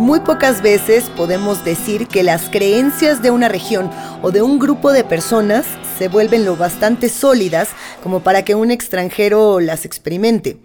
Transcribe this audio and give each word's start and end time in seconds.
Muy 0.00 0.20
pocas 0.20 0.62
veces 0.62 1.10
podemos 1.14 1.62
decir 1.62 2.08
que 2.08 2.22
las 2.22 2.48
creencias 2.48 3.20
de 3.20 3.30
una 3.30 3.50
región 3.50 3.90
o 4.22 4.30
de 4.30 4.40
un 4.40 4.58
grupo 4.58 4.92
de 4.92 5.04
personas 5.04 5.66
se 5.98 6.08
vuelven 6.08 6.46
lo 6.46 6.56
bastante 6.56 7.10
sólidas 7.10 7.68
como 8.02 8.20
para 8.20 8.42
que 8.42 8.54
un 8.54 8.70
extranjero 8.70 9.60
las 9.60 9.84
experimente. 9.84 10.56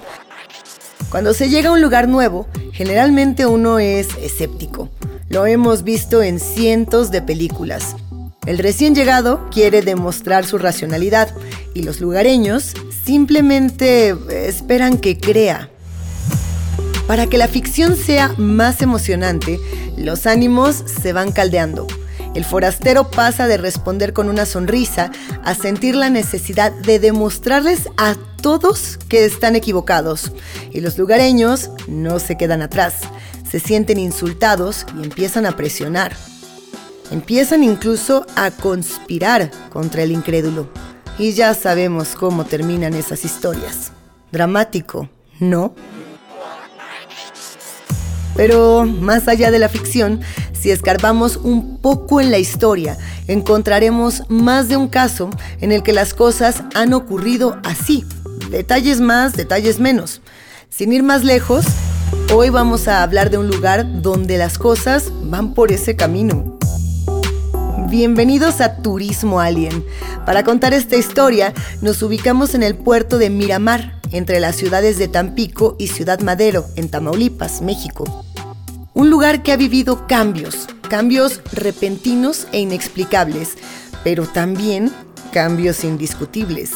Cuando 1.10 1.34
se 1.34 1.50
llega 1.50 1.68
a 1.68 1.74
un 1.74 1.82
lugar 1.82 2.08
nuevo, 2.08 2.48
generalmente 2.72 3.46
uno 3.46 3.78
es 3.78 4.08
escéptico. 4.22 4.90
Lo 5.28 5.46
hemos 5.46 5.84
visto 5.84 6.24
en 6.24 6.40
cientos 6.40 7.12
de 7.12 7.22
películas. 7.22 7.98
El 8.46 8.58
recién 8.58 8.96
llegado 8.96 9.50
quiere 9.52 9.82
demostrar 9.82 10.46
su 10.46 10.58
racionalidad 10.58 11.28
y 11.74 11.84
los 11.84 12.00
lugareños 12.00 12.74
simplemente 13.04 14.16
esperan 14.48 14.98
que 14.98 15.20
crea. 15.20 15.72
Para 17.08 17.28
que 17.28 17.38
la 17.38 17.48
ficción 17.48 17.96
sea 17.96 18.34
más 18.38 18.82
emocionante, 18.82 19.60
los 19.96 20.26
ánimos 20.26 20.84
se 21.02 21.14
van 21.14 21.32
caldeando. 21.32 21.86
El 22.34 22.44
forastero 22.44 23.12
pasa 23.12 23.48
de 23.48 23.58
responder 23.58 24.12
con 24.12 24.28
una 24.28 24.46
sonrisa 24.46 25.12
a 25.44 25.54
sentir 25.54 25.96
la 25.96 26.10
necesidad 26.10 26.72
de 26.72 27.00
demostrarles 27.00 27.90
a 27.96 28.16
todos 28.42 28.98
que 29.08 29.24
están 29.24 29.56
equivocados. 29.56 30.32
Y 30.72 30.82
los 30.82 30.98
lugareños 30.98 31.70
no 31.88 32.20
se 32.20 32.38
quedan 32.38 32.64
atrás. 32.64 32.96
Se 33.50 33.60
sienten 33.60 34.00
insultados 34.00 34.86
y 35.00 35.04
empiezan 35.04 35.46
a 35.46 35.56
presionar. 35.56 36.14
Empiezan 37.12 37.64
incluso 37.64 38.26
a 38.36 38.50
conspirar 38.50 39.52
contra 39.70 40.02
el 40.02 40.12
incrédulo. 40.12 40.70
Y 41.20 41.34
ya 41.34 41.54
sabemos 41.54 42.16
cómo 42.16 42.46
terminan 42.46 42.96
esas 42.96 43.24
historias. 43.24 43.92
Dramático, 44.32 45.08
¿no? 45.40 45.76
Pero 48.36 48.86
más 48.86 49.28
allá 49.28 49.52
de 49.52 49.60
la 49.60 49.70
ficción, 49.70 50.22
si 50.54 50.72
escarbamos 50.72 51.38
un 51.38 51.78
poco 51.78 52.20
en 52.20 52.32
la 52.32 52.38
historia, 52.38 52.98
encontraremos 53.28 54.24
más 54.30 54.68
de 54.68 54.78
un 54.78 54.88
caso 54.88 55.30
en 55.62 55.72
el 55.72 55.84
que 55.84 55.94
las 55.94 56.14
cosas 56.14 56.64
han 56.74 56.94
ocurrido 56.94 57.58
así. 57.64 58.06
Detalles 58.50 59.00
más, 59.00 59.34
detalles 59.34 59.80
menos. 59.80 60.22
Sin 60.70 60.92
ir 60.92 61.04
más 61.04 61.24
lejos, 61.24 61.66
hoy 62.34 62.50
vamos 62.50 62.88
a 62.88 63.04
hablar 63.04 63.30
de 63.30 63.38
un 63.38 63.48
lugar 63.48 64.02
donde 64.02 64.38
las 64.38 64.58
cosas 64.58 65.12
van 65.24 65.54
por 65.54 65.72
ese 65.72 65.96
camino. 65.96 66.55
Bienvenidos 67.78 68.62
a 68.62 68.78
Turismo 68.78 69.42
Alien. 69.42 69.86
Para 70.26 70.44
contar 70.44 70.74
esta 70.74 70.96
historia, 70.96 71.54
nos 71.82 72.02
ubicamos 72.02 72.56
en 72.56 72.64
el 72.64 72.76
puerto 72.76 73.18
de 73.18 73.30
Miramar, 73.30 74.00
entre 74.12 74.40
las 74.40 74.56
ciudades 74.56 74.98
de 74.98 75.10
Tampico 75.10 75.76
y 75.78 75.90
Ciudad 75.90 76.22
Madero, 76.22 76.66
en 76.78 76.90
Tamaulipas, 76.90 77.62
México. 77.62 78.26
Un 78.94 79.10
lugar 79.10 79.44
que 79.44 79.52
ha 79.52 79.58
vivido 79.58 80.08
cambios, 80.08 80.68
cambios 80.90 81.42
repentinos 81.52 82.48
e 82.54 82.60
inexplicables, 82.60 83.56
pero 84.06 84.26
también 84.26 84.92
cambios 85.34 85.84
indiscutibles. 85.84 86.72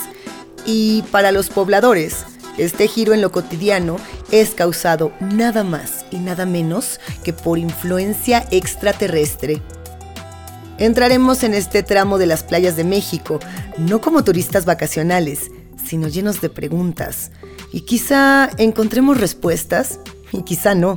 Y 0.65 1.03
para 1.11 1.31
los 1.31 1.49
pobladores, 1.49 2.25
este 2.57 2.89
giro 2.89 3.13
en 3.13 3.21
lo 3.21 3.31
cotidiano 3.31 3.95
es 4.31 4.49
causado 4.49 5.13
nada 5.21 5.63
más 5.63 6.05
y 6.11 6.17
nada 6.17 6.45
menos 6.45 6.99
que 7.23 7.31
por 7.31 7.57
influencia 7.57 8.45
extraterrestre 8.51 9.61
Entraremos 10.79 11.43
en 11.43 11.53
este 11.53 11.83
tramo 11.83 12.17
de 12.17 12.25
las 12.25 12.43
playas 12.43 12.77
de 12.77 12.85
México, 12.85 13.39
no 13.77 13.99
como 13.99 14.23
turistas 14.23 14.63
vacacionales, 14.63 15.51
sino 15.85 16.07
llenos 16.07 16.39
de 16.39 16.49
preguntas. 16.49 17.31
Y 17.73 17.81
quizá 17.81 18.49
encontremos 18.57 19.19
respuestas 19.19 19.99
y 20.31 20.43
quizá 20.43 20.75
no. 20.75 20.95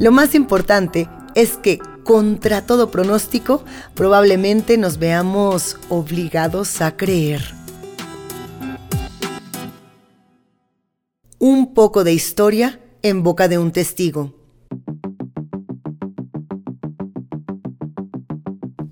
Lo 0.00 0.10
más 0.10 0.34
importante 0.34 1.08
es 1.36 1.58
que, 1.58 1.78
contra 2.02 2.66
todo 2.66 2.90
pronóstico, 2.90 3.64
probablemente 3.94 4.76
nos 4.76 4.98
veamos 4.98 5.76
obligados 5.88 6.80
a 6.80 6.96
creer. 6.96 7.54
Un 11.38 11.72
poco 11.72 12.02
de 12.02 12.12
historia 12.12 12.80
en 13.02 13.22
boca 13.22 13.46
de 13.46 13.58
un 13.58 13.70
testigo. 13.70 14.34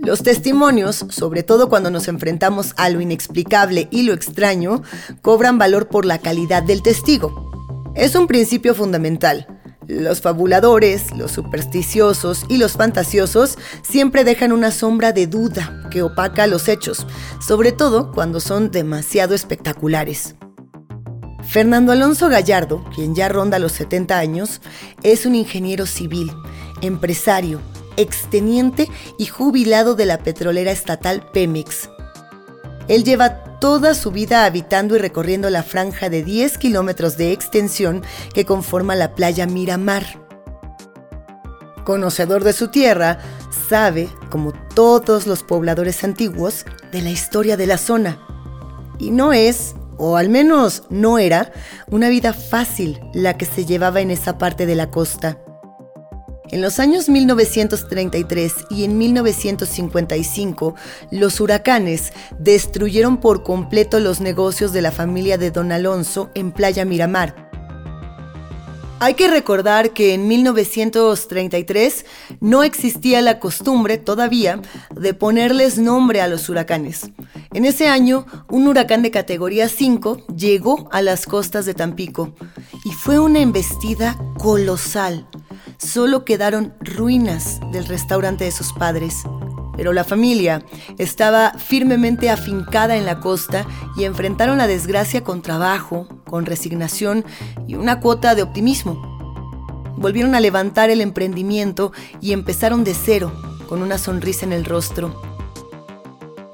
Los 0.03 0.23
testimonios, 0.23 1.05
sobre 1.11 1.43
todo 1.43 1.69
cuando 1.69 1.91
nos 1.91 2.09
enfrentamos 2.09 2.73
a 2.79 2.89
lo 2.89 3.03
inexplicable 3.03 3.87
y 3.91 4.05
lo 4.05 4.15
extraño, 4.15 4.83
cobran 5.21 5.59
valor 5.59 5.89
por 5.89 6.07
la 6.07 6.19
calidad 6.19 6.63
del 6.63 6.83
testigo. 6.83 7.93
Es 7.95 8.15
un 8.15 8.27
principio 8.27 8.75
fundamental. 8.75 9.61
Los 9.87 10.23
fabuladores, 10.23 11.15
los 11.15 11.33
supersticiosos 11.33 12.47
y 12.49 12.57
los 12.57 12.73
fantasiosos 12.73 13.59
siempre 13.83 14.25
dejan 14.25 14.53
una 14.53 14.71
sombra 14.71 15.13
de 15.13 15.27
duda 15.27 15.89
que 15.91 16.01
opaca 16.01 16.47
los 16.47 16.69
hechos, 16.69 17.07
sobre 17.47 17.73
todo 17.73 18.11
cuando 18.11 18.41
son 18.41 18.71
demasiado 18.71 19.35
espectaculares. 19.35 20.35
Fernando 21.47 21.93
Alonso 21.93 22.31
Gallardo, 22.31 22.85
quien 22.95 23.15
ya 23.15 23.29
ronda 23.29 23.59
los 23.59 23.73
70 23.73 24.19
años, 24.19 24.63
es 25.03 25.27
un 25.27 25.35
ingeniero 25.35 25.85
civil, 25.85 26.33
empresario, 26.81 27.61
exteniente 27.97 28.89
y 29.19 29.27
jubilado 29.27 29.95
de 29.95 30.07
la 30.07 30.19
petrolera 30.19 30.71
estatal 30.71 31.27
Pemex. 31.33 31.91
Él 32.89 33.05
lleva 33.05 33.45
toda 33.61 33.95
su 33.95 34.11
vida 34.11 34.45
habitando 34.45 34.97
y 34.97 34.99
recorriendo 34.99 35.49
la 35.51 35.63
franja 35.63 36.09
de 36.09 36.25
10 36.25 36.59
kilómetros 36.59 37.17
de 37.17 37.31
extensión 37.31 38.03
que 38.35 38.45
conforma 38.45 38.97
la 38.97 39.15
playa 39.15 39.47
Miramar. 39.47 40.05
Conocedor 41.85 42.43
de 42.43 42.53
su 42.53 42.69
tierra, 42.69 43.19
sabe, 43.69 44.09
como 44.31 44.53
todos 44.75 45.27
los 45.27 45.43
pobladores 45.43 46.03
antiguos, 46.03 46.65
de 46.91 47.03
la 47.03 47.11
historia 47.11 47.57
de 47.57 47.67
la 47.67 47.79
zona. 47.79 48.19
Y 48.99 49.11
no 49.11 49.33
es, 49.33 49.75
o 49.97 50.17
al 50.17 50.29
menos 50.29 50.85
no 50.91 51.19
era, 51.19 51.53
una 51.89 52.09
vida 52.09 52.33
fácil 52.33 53.01
la 53.15 53.37
que 53.37 53.47
se 53.47 53.67
llevaba 53.67 54.01
en 54.01 54.11
esa 54.11 54.39
parte 54.39 54.67
de 54.67 54.75
la 54.75 54.91
costa. 54.91 55.39
En 56.51 56.63
los 56.63 56.81
años 56.81 57.09
1933 57.09 58.53
y 58.71 58.83
en 58.83 58.99
1955, 58.99 60.75
los 61.13 61.41
huracanes 61.41 62.13
destruyeron 62.41 63.19
por 63.19 63.45
completo 63.45 64.01
los 64.01 64.21
negocios 64.21 64.73
de 64.73 64.83
la 64.83 64.91
familia 64.91 65.39
de 65.39 65.53
Don 65.53 65.71
Alonso 65.71 66.31
en 66.35 66.51
Playa 66.51 66.85
Miramar. 66.85 67.51
Hay 69.03 69.15
que 69.15 69.29
recordar 69.29 69.93
que 69.93 70.13
en 70.13 70.27
1933 70.27 72.05
no 72.41 72.65
existía 72.65 73.23
la 73.23 73.39
costumbre 73.39 73.97
todavía 73.97 74.61
de 74.95 75.15
ponerles 75.15 75.79
nombre 75.79 76.21
a 76.21 76.29
los 76.29 76.49
huracanes. 76.49 77.11
En 77.55 77.65
ese 77.65 77.89
año, 77.89 78.27
un 78.51 78.69
huracán 78.69 79.03
de 79.03 79.11
categoría 79.11 79.69
5 79.69 80.27
llegó 80.37 80.89
a 80.93 81.01
las 81.01 81.27
costas 81.27 81.65
de 81.65 81.75
Tampico 81.75 82.35
y 82.85 82.91
fue 82.91 83.19
una 83.19 83.41
embestida 83.41 84.19
colosal 84.37 85.27
solo 85.81 86.25
quedaron 86.25 86.75
ruinas 86.81 87.61
del 87.73 87.87
restaurante 87.87 88.45
de 88.45 88.53
sus 88.53 88.73
padres. 88.73 89.23
Pero 89.77 89.93
la 89.93 90.05
familia 90.05 90.63
estaba 90.99 91.53
firmemente 91.53 92.29
afincada 92.29 92.97
en 92.97 93.07
la 93.07 93.21
costa 93.21 93.67
y 93.97 94.05
enfrentaron 94.05 94.59
la 94.59 94.67
desgracia 94.67 95.25
con 95.25 95.41
trabajo, 95.43 96.07
con 96.27 96.45
resignación 96.45 97.25
y 97.67 97.77
una 97.77 98.01
cuota 98.01 98.35
de 98.35 98.43
optimismo. 98.43 99.01
Volvieron 99.97 100.35
a 100.35 100.41
levantar 100.41 100.91
el 100.91 101.01
emprendimiento 101.01 101.93
y 102.21 102.33
empezaron 102.33 102.85
de 102.85 102.95
cero, 102.95 103.33
con 103.69 103.83
una 103.83 103.97
sonrisa 103.97 104.45
en 104.45 104.53
el 104.53 104.65
rostro. 104.65 105.21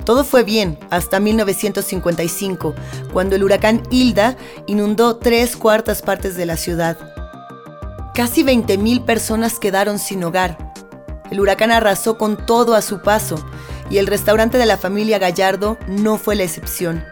Todo 0.04 0.22
fue 0.22 0.44
bien 0.44 0.78
hasta 0.90 1.18
1955, 1.18 2.74
cuando 3.12 3.34
el 3.34 3.42
huracán 3.42 3.82
Hilda 3.90 4.36
inundó 4.68 5.16
tres 5.16 5.56
cuartas 5.56 6.02
partes 6.02 6.36
de 6.36 6.46
la 6.46 6.56
ciudad. 6.56 7.15
Casi 8.16 8.42
20.000 8.42 9.04
personas 9.04 9.58
quedaron 9.58 9.98
sin 9.98 10.24
hogar. 10.24 10.72
El 11.30 11.38
huracán 11.38 11.70
arrasó 11.70 12.16
con 12.16 12.46
todo 12.46 12.74
a 12.74 12.80
su 12.80 13.02
paso 13.02 13.36
y 13.90 13.98
el 13.98 14.06
restaurante 14.06 14.56
de 14.56 14.64
la 14.64 14.78
familia 14.78 15.18
Gallardo 15.18 15.76
no 15.86 16.16
fue 16.16 16.34
la 16.34 16.44
excepción. 16.44 17.04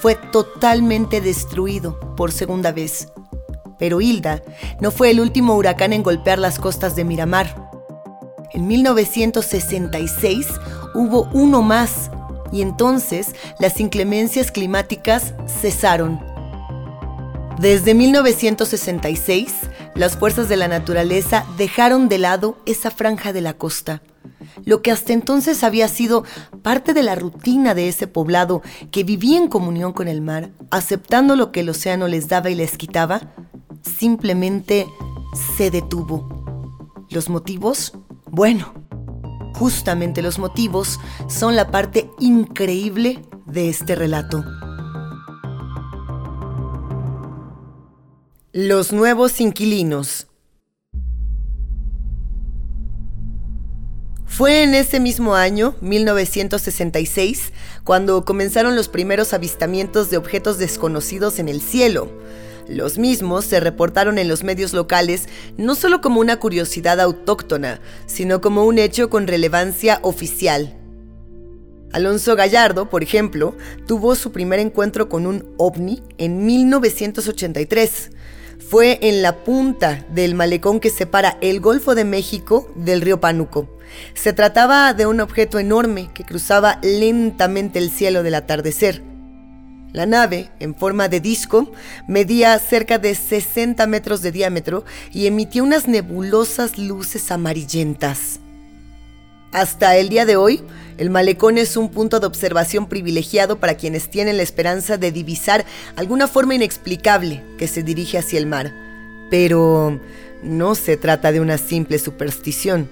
Fue 0.00 0.14
totalmente 0.14 1.20
destruido 1.20 1.98
por 2.14 2.30
segunda 2.30 2.70
vez. 2.70 3.08
Pero 3.76 4.00
Hilda 4.00 4.40
no 4.80 4.92
fue 4.92 5.10
el 5.10 5.18
último 5.18 5.56
huracán 5.56 5.92
en 5.92 6.04
golpear 6.04 6.38
las 6.38 6.60
costas 6.60 6.94
de 6.94 7.02
Miramar. 7.02 7.68
En 8.52 8.68
1966 8.68 10.46
hubo 10.94 11.28
uno 11.32 11.62
más 11.62 12.08
y 12.52 12.62
entonces 12.62 13.34
las 13.58 13.80
inclemencias 13.80 14.52
climáticas 14.52 15.34
cesaron. 15.60 16.20
Desde 17.58 17.94
1966, 17.94 19.52
las 19.94 20.16
fuerzas 20.16 20.48
de 20.48 20.56
la 20.56 20.68
naturaleza 20.68 21.44
dejaron 21.58 22.08
de 22.08 22.18
lado 22.18 22.56
esa 22.66 22.90
franja 22.90 23.32
de 23.32 23.40
la 23.40 23.54
costa. 23.54 24.02
Lo 24.64 24.82
que 24.82 24.90
hasta 24.90 25.12
entonces 25.12 25.64
había 25.64 25.88
sido 25.88 26.24
parte 26.62 26.94
de 26.94 27.02
la 27.02 27.14
rutina 27.14 27.74
de 27.74 27.88
ese 27.88 28.06
poblado 28.06 28.62
que 28.90 29.04
vivía 29.04 29.38
en 29.38 29.48
comunión 29.48 29.92
con 29.92 30.08
el 30.08 30.20
mar, 30.20 30.50
aceptando 30.70 31.36
lo 31.36 31.52
que 31.52 31.60
el 31.60 31.68
océano 31.68 32.08
les 32.08 32.28
daba 32.28 32.50
y 32.50 32.54
les 32.54 32.78
quitaba, 32.78 33.20
simplemente 33.82 34.86
se 35.56 35.70
detuvo. 35.70 36.42
¿Los 37.10 37.28
motivos? 37.28 37.92
Bueno, 38.30 38.72
justamente 39.54 40.22
los 40.22 40.38
motivos 40.38 41.00
son 41.28 41.56
la 41.56 41.70
parte 41.70 42.08
increíble 42.18 43.20
de 43.46 43.68
este 43.68 43.94
relato. 43.94 44.44
Los 48.54 48.92
nuevos 48.92 49.40
inquilinos. 49.40 50.26
Fue 54.26 54.62
en 54.62 54.74
ese 54.74 55.00
mismo 55.00 55.34
año, 55.34 55.74
1966, 55.80 57.50
cuando 57.82 58.26
comenzaron 58.26 58.76
los 58.76 58.88
primeros 58.88 59.32
avistamientos 59.32 60.10
de 60.10 60.18
objetos 60.18 60.58
desconocidos 60.58 61.38
en 61.38 61.48
el 61.48 61.62
cielo. 61.62 62.12
Los 62.68 62.98
mismos 62.98 63.46
se 63.46 63.58
reportaron 63.58 64.18
en 64.18 64.28
los 64.28 64.44
medios 64.44 64.74
locales 64.74 65.30
no 65.56 65.74
solo 65.74 66.02
como 66.02 66.20
una 66.20 66.38
curiosidad 66.38 67.00
autóctona, 67.00 67.80
sino 68.04 68.42
como 68.42 68.66
un 68.66 68.78
hecho 68.78 69.08
con 69.08 69.28
relevancia 69.28 69.98
oficial. 70.02 70.76
Alonso 71.90 72.36
Gallardo, 72.36 72.90
por 72.90 73.02
ejemplo, 73.02 73.56
tuvo 73.86 74.14
su 74.14 74.30
primer 74.30 74.60
encuentro 74.60 75.08
con 75.08 75.26
un 75.26 75.54
ovni 75.56 76.02
en 76.18 76.44
1983. 76.44 78.10
Fue 78.68 78.98
en 79.02 79.22
la 79.22 79.44
punta 79.44 80.04
del 80.08 80.34
malecón 80.34 80.80
que 80.80 80.90
separa 80.90 81.36
el 81.40 81.60
Golfo 81.60 81.94
de 81.94 82.04
México 82.04 82.72
del 82.74 83.00
río 83.02 83.20
Pánuco. 83.20 83.68
Se 84.14 84.32
trataba 84.32 84.94
de 84.94 85.06
un 85.06 85.20
objeto 85.20 85.58
enorme 85.58 86.10
que 86.14 86.24
cruzaba 86.24 86.78
lentamente 86.82 87.78
el 87.78 87.90
cielo 87.90 88.22
del 88.22 88.34
atardecer. 88.34 89.02
La 89.92 90.06
nave, 90.06 90.50
en 90.58 90.74
forma 90.74 91.08
de 91.08 91.20
disco, 91.20 91.70
medía 92.08 92.58
cerca 92.58 92.98
de 92.98 93.14
60 93.14 93.86
metros 93.86 94.22
de 94.22 94.32
diámetro 94.32 94.84
y 95.12 95.26
emitía 95.26 95.62
unas 95.62 95.86
nebulosas 95.86 96.78
luces 96.78 97.30
amarillentas. 97.30 98.41
Hasta 99.52 99.98
el 99.98 100.08
día 100.08 100.24
de 100.24 100.36
hoy, 100.36 100.62
el 100.96 101.10
malecón 101.10 101.58
es 101.58 101.76
un 101.76 101.90
punto 101.90 102.20
de 102.20 102.26
observación 102.26 102.88
privilegiado 102.88 103.60
para 103.60 103.74
quienes 103.76 104.08
tienen 104.08 104.38
la 104.38 104.42
esperanza 104.42 104.96
de 104.96 105.12
divisar 105.12 105.66
alguna 105.94 106.26
forma 106.26 106.54
inexplicable 106.54 107.44
que 107.58 107.68
se 107.68 107.82
dirige 107.82 108.16
hacia 108.16 108.38
el 108.38 108.46
mar. 108.46 108.72
Pero 109.30 110.00
no 110.42 110.74
se 110.74 110.96
trata 110.96 111.32
de 111.32 111.40
una 111.40 111.58
simple 111.58 111.98
superstición. 111.98 112.88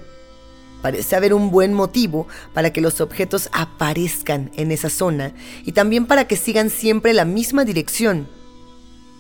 Parece 0.83 1.17
haber 1.17 1.33
un 1.33 1.51
buen 1.51 1.73
motivo 1.73 2.29
para 2.53 2.75
que 2.75 2.83
los 2.83 3.01
objetos 3.01 3.49
aparezcan 3.53 4.51
en 4.55 4.71
esa 4.71 4.91
zona 4.91 5.33
y 5.65 5.73
también 5.73 6.05
para 6.05 6.29
que 6.29 6.37
sigan 6.37 6.69
siempre 6.69 7.15
la 7.15 7.25
misma 7.25 7.65
dirección. 7.65 8.29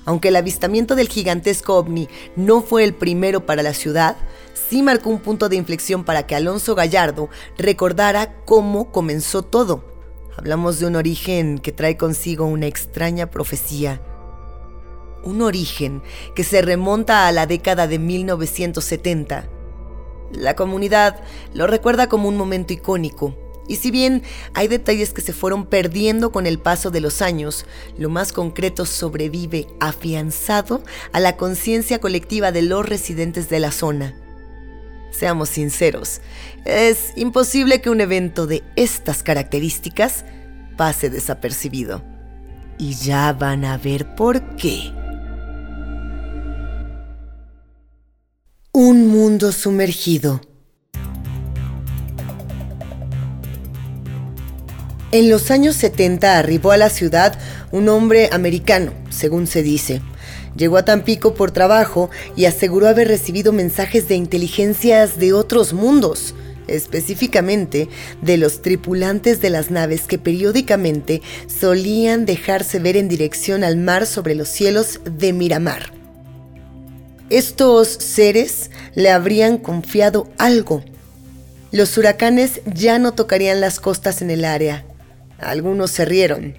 Aunque 0.05 0.29
el 0.29 0.37
avistamiento 0.37 0.97
del 0.97 1.08
gigantesco 1.08 1.76
ovni 1.76 2.08
no 2.37 2.62
fue 2.62 2.85
el 2.85 2.94
primero 2.94 3.47
para 3.47 3.62
la 3.62 3.75
ciudad, 3.75 4.17
sí 4.69 4.82
marcó 4.82 5.11
un 5.11 5.20
punto 5.20 5.49
de 5.49 5.56
inflexión 5.56 6.05
para 6.05 6.26
que 6.26 6.35
Alonso 6.35 6.75
Gallardo 6.75 7.29
recordara 7.58 8.37
cómo 8.44 8.91
comenzó 8.91 9.43
todo. 9.43 9.85
Hablamos 10.37 10.79
de 10.79 10.87
un 10.87 10.97
origen 10.97 11.58
que 11.58 11.73
trae 11.73 11.97
consigo 11.97 12.47
una 12.47 12.67
extraña 12.67 13.31
profecía. 13.31 14.00
Un 15.23 15.43
origen 15.43 16.03
que 16.35 16.44
se 16.44 16.62
remonta 16.62 17.26
a 17.26 17.32
la 17.32 17.46
década 17.46 17.87
de 17.87 17.99
1970 17.99 19.50
la 20.32 20.55
comunidad 20.55 21.20
lo 21.55 21.67
recuerda 21.67 22.08
como 22.08 22.29
un 22.29 22.37
momento 22.37 22.73
icónico, 22.73 23.35
y 23.70 23.76
si 23.76 23.93
bien 23.93 24.25
hay 24.52 24.67
detalles 24.67 25.12
que 25.12 25.20
se 25.20 25.32
fueron 25.32 25.64
perdiendo 25.64 26.32
con 26.32 26.49
el 26.49 26.58
paso 26.58 26.90
de 26.90 27.00
los 27.00 27.22
años, 27.22 27.67
lo 27.96 28.11
más 28.11 28.32
concreto 28.32 28.84
sobrevive 28.84 29.69
afianzado 29.78 30.82
a 31.12 31.20
la 31.20 31.37
conciencia 31.37 32.00
colectiva 32.00 32.50
de 32.50 32.62
los 32.62 32.84
residentes 32.84 33.49
de 33.49 33.61
la 33.61 33.70
zona. 33.70 34.17
Seamos 35.12 35.50
sinceros, 35.50 36.20
es 36.64 37.12
imposible 37.14 37.81
que 37.81 37.90
un 37.90 38.00
evento 38.00 38.49
de 38.49 38.64
estas 38.75 39.22
características 39.22 40.25
pase 40.76 41.08
desapercibido. 41.08 42.02
Y 42.76 42.94
ya 42.94 43.32
van 43.32 43.64
a 43.64 43.78
ver 43.78 44.17
por 44.17 44.56
qué. 44.56 44.93
Un 48.72 49.06
mundo 49.06 49.52
sumergido. 49.52 50.40
En 55.12 55.29
los 55.29 55.51
años 55.51 55.75
70 55.75 56.39
arribó 56.39 56.71
a 56.71 56.77
la 56.77 56.89
ciudad 56.89 57.37
un 57.73 57.89
hombre 57.89 58.29
americano, 58.33 58.93
según 59.11 59.49
se 59.49 59.61
dice. 59.61 60.03
Llegó 60.57 60.77
a 60.77 60.85
Tampico 60.85 61.35
por 61.35 61.51
trabajo 61.51 62.11
y 62.37 62.45
aseguró 62.45 62.87
haber 62.87 63.09
recibido 63.09 63.53
mensajes 63.53 64.07
de 64.07 64.15
inteligencias 64.15 65.19
de 65.19 65.33
otros 65.33 65.73
mundos, 65.73 66.37
específicamente 66.69 67.89
de 68.23 68.37
los 68.37 68.62
tripulantes 68.62 69.41
de 69.41 69.51
las 69.51 69.73
naves 69.73 70.03
que 70.03 70.19
periódicamente 70.19 71.23
solían 71.49 72.25
dejarse 72.25 72.79
ver 72.79 72.97
en 72.97 73.09
dirección 73.09 73.65
al 73.65 73.79
mar 73.79 74.06
sobre 74.06 74.37
los 74.37 74.49
cielos 74.49 75.01
de 75.05 75.33
Miramar. 75.33 75.93
Estos 77.31 77.89
seres 77.89 78.71
le 78.95 79.11
habrían 79.11 79.59
confiado 79.59 80.31
algo. 80.39 80.85
Los 81.73 81.99
huracanes 81.99 82.61
ya 82.65 83.01
no 83.01 83.13
tocarían 83.13 83.61
las 83.61 83.81
costas 83.81 84.23
en 84.23 84.31
el 84.31 84.45
área. 84.45 84.85
Algunos 85.41 85.91
se 85.91 86.05
rieron. 86.05 86.55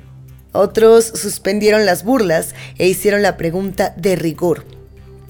Otros 0.54 1.06
suspendieron 1.06 1.86
las 1.86 2.04
burlas 2.04 2.56
e 2.78 2.88
hicieron 2.88 3.22
la 3.22 3.38
pregunta 3.38 3.94
de 3.96 4.16
rigor. 4.16 4.66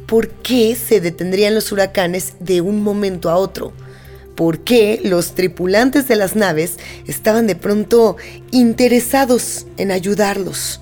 ¿Por 0.07 0.29
qué 0.29 0.75
se 0.75 0.99
detendrían 0.99 1.53
los 1.55 1.71
huracanes 1.71 2.33
de 2.39 2.61
un 2.61 2.83
momento 2.83 3.29
a 3.29 3.37
otro? 3.37 3.71
¿Por 4.35 4.59
qué 4.59 4.99
los 5.03 5.35
tripulantes 5.35 6.07
de 6.07 6.15
las 6.15 6.35
naves 6.35 6.77
estaban 7.05 7.45
de 7.45 7.55
pronto 7.55 8.17
interesados 8.49 9.67
en 9.77 9.91
ayudarlos? 9.91 10.81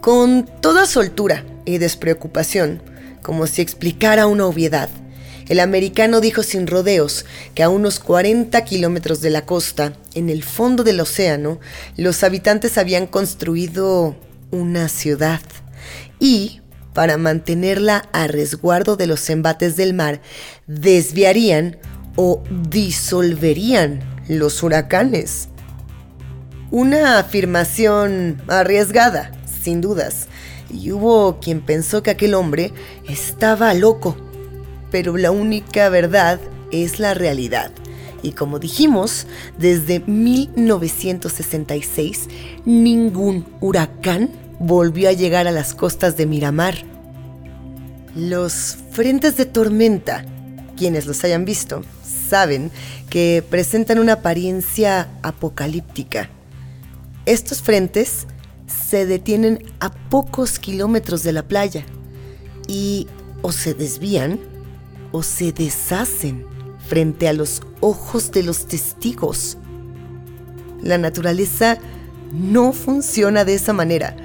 Con 0.00 0.48
toda 0.60 0.86
soltura 0.86 1.44
y 1.66 1.78
despreocupación, 1.78 2.80
como 3.22 3.46
si 3.46 3.60
explicara 3.60 4.26
una 4.26 4.46
obviedad. 4.46 4.88
El 5.48 5.60
americano 5.60 6.20
dijo 6.20 6.42
sin 6.42 6.66
rodeos 6.66 7.24
que 7.54 7.62
a 7.62 7.70
unos 7.70 8.00
40 8.00 8.62
kilómetros 8.64 9.22
de 9.22 9.30
la 9.30 9.46
costa, 9.46 9.94
en 10.14 10.28
el 10.28 10.42
fondo 10.44 10.84
del 10.84 11.00
océano, 11.00 11.58
los 11.96 12.22
habitantes 12.22 12.76
habían 12.76 13.06
construido 13.06 14.14
una 14.50 14.88
ciudad 14.88 15.40
y, 16.20 16.60
para 16.92 17.16
mantenerla 17.16 18.08
a 18.12 18.26
resguardo 18.26 18.96
de 18.96 19.06
los 19.06 19.30
embates 19.30 19.76
del 19.76 19.94
mar, 19.94 20.20
desviarían 20.66 21.78
o 22.16 22.42
disolverían 22.68 24.00
los 24.28 24.62
huracanes. 24.62 25.48
Una 26.70 27.18
afirmación 27.18 28.42
arriesgada, 28.48 29.32
sin 29.62 29.80
dudas, 29.80 30.28
y 30.68 30.92
hubo 30.92 31.40
quien 31.40 31.62
pensó 31.62 32.02
que 32.02 32.10
aquel 32.10 32.34
hombre 32.34 32.74
estaba 33.08 33.72
loco. 33.72 34.27
Pero 34.90 35.16
la 35.16 35.30
única 35.30 35.88
verdad 35.88 36.40
es 36.70 36.98
la 36.98 37.14
realidad. 37.14 37.70
Y 38.22 38.32
como 38.32 38.58
dijimos, 38.58 39.26
desde 39.58 40.00
1966 40.00 42.28
ningún 42.64 43.46
huracán 43.60 44.30
volvió 44.58 45.08
a 45.08 45.12
llegar 45.12 45.46
a 45.46 45.52
las 45.52 45.72
costas 45.74 46.16
de 46.16 46.26
Miramar. 46.26 46.74
Los 48.16 48.78
frentes 48.90 49.36
de 49.36 49.46
tormenta, 49.46 50.24
quienes 50.76 51.06
los 51.06 51.22
hayan 51.22 51.44
visto, 51.44 51.84
saben 52.28 52.72
que 53.08 53.44
presentan 53.48 54.00
una 54.00 54.14
apariencia 54.14 55.08
apocalíptica. 55.22 56.28
Estos 57.26 57.62
frentes 57.62 58.26
se 58.66 59.06
detienen 59.06 59.64
a 59.80 59.90
pocos 59.90 60.58
kilómetros 60.58 61.22
de 61.22 61.32
la 61.32 61.44
playa 61.44 61.84
y 62.66 63.06
o 63.42 63.52
se 63.52 63.74
desvían 63.74 64.40
o 65.12 65.22
se 65.22 65.52
deshacen 65.52 66.46
frente 66.86 67.28
a 67.28 67.32
los 67.32 67.62
ojos 67.80 68.30
de 68.32 68.42
los 68.42 68.66
testigos. 68.66 69.58
La 70.82 70.98
naturaleza 70.98 71.78
no 72.32 72.72
funciona 72.72 73.44
de 73.44 73.54
esa 73.54 73.72
manera. 73.72 74.16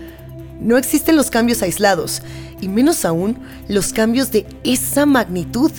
No 0.59 0.77
existen 0.77 1.15
los 1.15 1.29
cambios 1.29 1.61
aislados, 1.61 2.21
y 2.61 2.69
menos 2.69 3.03
aún 3.05 3.39
los 3.67 3.91
cambios 3.91 4.31
de 4.31 4.45
esa 4.63 5.05
magnitud. 5.05 5.71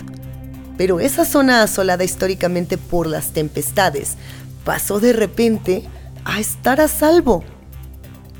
Pero 0.76 1.00
esa 1.00 1.24
zona 1.24 1.62
asolada 1.62 2.04
históricamente 2.04 2.76
por 2.76 3.06
las 3.06 3.32
tempestades 3.32 4.16
pasó 4.64 5.00
de 5.00 5.12
repente 5.12 5.84
a 6.24 6.40
estar 6.40 6.80
a 6.80 6.88
salvo. 6.88 7.44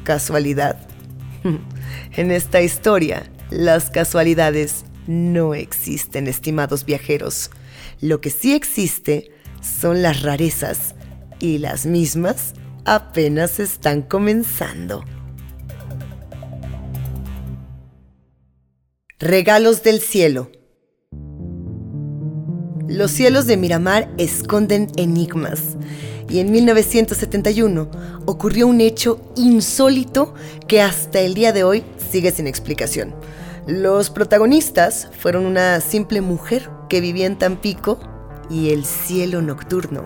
¿Casualidad? 0.03 0.77
en 2.17 2.31
esta 2.31 2.61
historia, 2.61 3.31
las 3.51 3.91
casualidades 3.91 4.84
no 5.07 5.55
existen, 5.55 6.27
estimados 6.27 6.85
viajeros. 6.85 7.51
Lo 8.01 8.21
que 8.21 8.31
sí 8.31 8.55
existe 8.55 9.31
son 9.61 10.03
las 10.03 10.23
rarezas 10.23 10.95
y 11.41 11.59
las 11.59 11.87
mismas 11.87 12.55
apenas 12.85 13.61
están 13.61 14.03
comenzando. 14.03 15.05
Regalos 19.19 19.83
del 19.83 20.01
cielo. 20.01 20.51
Los 22.89 23.11
cielos 23.11 23.47
de 23.47 23.57
Miramar 23.57 24.13
esconden 24.19 24.89
enigmas. 24.97 25.77
Y 26.29 26.41
en 26.41 26.51
1971 26.51 27.91
ocurrió 28.27 28.67
un 28.67 28.81
hecho 28.81 29.33
insólito 29.37 30.35
que 30.67 30.81
hasta 30.81 31.21
el 31.21 31.35
día 31.35 31.53
de 31.53 31.65
hoy 31.65 31.85
sigue 32.11 32.31
sin 32.33 32.47
explicación. 32.47 33.15
Los 33.67 34.11
protagonistas 34.11 35.09
fueron 35.19 35.47
una 35.47 35.81
simple 35.81 36.21
mujer 36.21 36.69
que 36.91 37.01
vivía 37.01 37.25
en 37.25 37.39
Tampico 37.39 37.99
y 38.51 38.71
el 38.71 38.85
cielo 38.85 39.41
nocturno. 39.41 40.05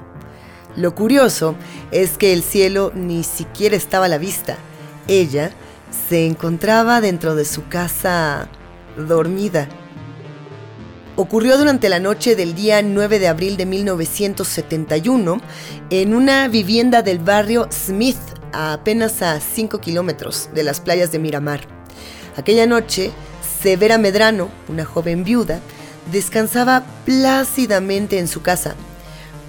Lo 0.77 0.95
curioso 0.95 1.57
es 1.91 2.19
que 2.19 2.33
el 2.33 2.45
cielo 2.45 2.93
ni 2.95 3.25
siquiera 3.25 3.75
estaba 3.75 4.05
a 4.05 4.09
la 4.09 4.19
vista. 4.19 4.57
Ella 5.09 5.51
se 6.09 6.25
encontraba 6.25 7.01
dentro 7.01 7.35
de 7.35 7.45
su 7.45 7.67
casa 7.67 8.49
dormida. 8.97 9.69
Ocurrió 11.17 11.59
durante 11.59 11.89
la 11.89 11.99
noche 11.99 12.37
del 12.37 12.55
día 12.55 12.81
9 12.81 13.19
de 13.19 13.27
abril 13.27 13.57
de 13.57 13.67
1971 13.67 15.41
en 15.91 16.15
una 16.15 16.47
vivienda 16.47 17.03
del 17.03 17.19
barrio 17.19 17.67
Smith, 17.73 18.19
a 18.53 18.73
apenas 18.73 19.21
a 19.21 19.41
5 19.41 19.81
kilómetros 19.81 20.49
de 20.55 20.63
las 20.63 20.79
playas 20.79 21.11
de 21.11 21.19
Miramar. 21.19 21.61
Aquella 22.37 22.69
noche, 22.69 23.11
Severa 23.61 23.99
Medrano, 23.99 24.51
una 24.69 24.85
joven 24.85 25.25
viuda, 25.25 25.61
descansaba 26.13 26.85
plácidamente 27.05 28.19
en 28.19 28.29
su 28.29 28.41
casa, 28.41 28.75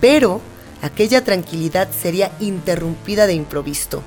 pero 0.01 0.41
aquella 0.81 1.23
tranquilidad 1.23 1.89
sería 1.91 2.31
interrumpida 2.39 3.27
de 3.27 3.33
improviso. 3.33 4.01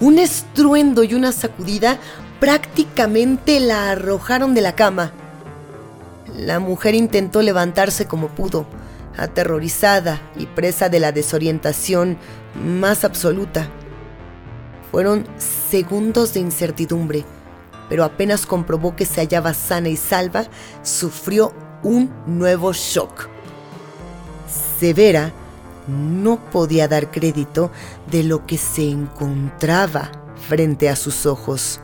Un 0.00 0.18
estruendo 0.18 1.04
y 1.04 1.14
una 1.14 1.32
sacudida 1.32 1.98
prácticamente 2.40 3.60
la 3.60 3.90
arrojaron 3.90 4.54
de 4.54 4.62
la 4.62 4.74
cama. 4.74 5.12
La 6.34 6.58
mujer 6.58 6.94
intentó 6.94 7.42
levantarse 7.42 8.06
como 8.06 8.28
pudo, 8.28 8.66
aterrorizada 9.18 10.22
y 10.36 10.46
presa 10.46 10.88
de 10.88 11.00
la 11.00 11.12
desorientación 11.12 12.16
más 12.64 13.04
absoluta. 13.04 13.68
Fueron 14.90 15.26
segundos 15.36 16.32
de 16.32 16.40
incertidumbre, 16.40 17.24
pero 17.90 18.04
apenas 18.04 18.46
comprobó 18.46 18.94
que 18.96 19.04
se 19.04 19.20
hallaba 19.20 19.52
sana 19.52 19.90
y 19.90 19.96
salva, 19.96 20.44
sufrió 20.82 21.52
un 21.82 22.10
nuevo 22.24 22.72
shock. 22.72 23.28
Severa 24.78 25.32
no 25.88 26.38
podía 26.50 26.86
dar 26.86 27.10
crédito 27.10 27.72
de 28.10 28.22
lo 28.22 28.46
que 28.46 28.56
se 28.56 28.88
encontraba 28.88 30.12
frente 30.48 30.88
a 30.88 30.94
sus 30.94 31.26
ojos. 31.26 31.80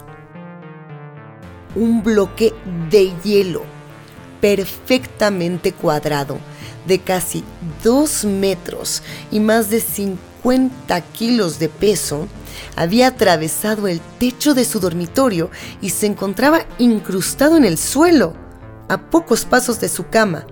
Un 1.75 2.05
bloque 2.05 2.55
de 2.89 3.13
hielo 3.25 3.65
perfectamente 4.41 5.73
cuadrado 5.73 6.39
de 6.87 7.01
casi 7.01 7.43
2 7.83 8.27
metros 8.27 9.03
y 9.33 9.41
más 9.41 9.71
de 9.71 9.81
50 9.81 11.01
kilos 11.01 11.59
de 11.59 11.69
peso 11.69 12.29
había 12.77 13.09
atravesado 13.09 13.89
el 13.89 14.01
techo 14.19 14.55
de 14.55 14.65
su 14.65 14.81
dormitorio 14.81 15.51
y 15.81 15.91
se 15.91 16.07
encontraba 16.07 16.67
incrustado 16.79 17.57
en 17.57 17.65
el 17.65 17.79
suelo, 17.79 18.35
a 18.89 19.11
pocos 19.11 19.45
pasos 19.45 19.81
de 19.81 19.89
su 19.89 20.09
cama. 20.09 20.47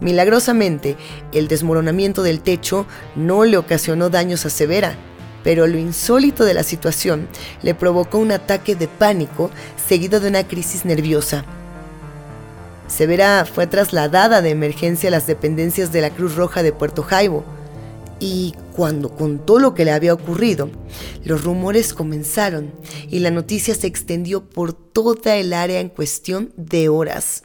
Milagrosamente, 0.00 0.96
el 1.32 1.48
desmoronamiento 1.48 2.22
del 2.22 2.40
techo 2.40 2.86
no 3.14 3.44
le 3.44 3.56
ocasionó 3.56 4.10
daños 4.10 4.44
a 4.46 4.50
Severa, 4.50 4.96
pero 5.42 5.66
lo 5.66 5.78
insólito 5.78 6.44
de 6.44 6.54
la 6.54 6.62
situación 6.62 7.28
le 7.62 7.74
provocó 7.74 8.18
un 8.18 8.32
ataque 8.32 8.74
de 8.74 8.88
pánico 8.88 9.50
seguido 9.88 10.20
de 10.20 10.28
una 10.28 10.46
crisis 10.46 10.84
nerviosa. 10.84 11.44
Severa 12.88 13.44
fue 13.46 13.66
trasladada 13.66 14.42
de 14.42 14.50
emergencia 14.50 15.08
a 15.08 15.12
las 15.12 15.26
dependencias 15.26 15.92
de 15.92 16.00
la 16.00 16.10
Cruz 16.10 16.36
Roja 16.36 16.62
de 16.62 16.72
Puerto 16.72 17.02
Jaibo, 17.02 17.44
y 18.18 18.54
cuando 18.74 19.10
contó 19.10 19.58
lo 19.58 19.74
que 19.74 19.84
le 19.84 19.92
había 19.92 20.14
ocurrido, 20.14 20.70
los 21.24 21.44
rumores 21.44 21.92
comenzaron 21.92 22.72
y 23.08 23.18
la 23.18 23.30
noticia 23.30 23.74
se 23.74 23.86
extendió 23.86 24.48
por 24.48 24.72
toda 24.72 25.36
el 25.36 25.52
área 25.52 25.80
en 25.80 25.88
cuestión 25.88 26.52
de 26.56 26.88
horas 26.88 27.44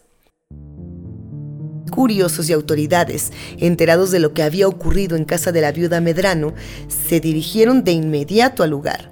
curiosos 1.91 2.49
y 2.49 2.53
autoridades, 2.53 3.31
enterados 3.59 4.09
de 4.09 4.19
lo 4.19 4.33
que 4.33 4.41
había 4.41 4.67
ocurrido 4.67 5.15
en 5.15 5.25
casa 5.25 5.51
de 5.51 5.61
la 5.61 5.71
viuda 5.71 6.01
Medrano, 6.01 6.55
se 6.87 7.19
dirigieron 7.19 7.83
de 7.83 7.91
inmediato 7.91 8.63
al 8.63 8.71
lugar. 8.71 9.11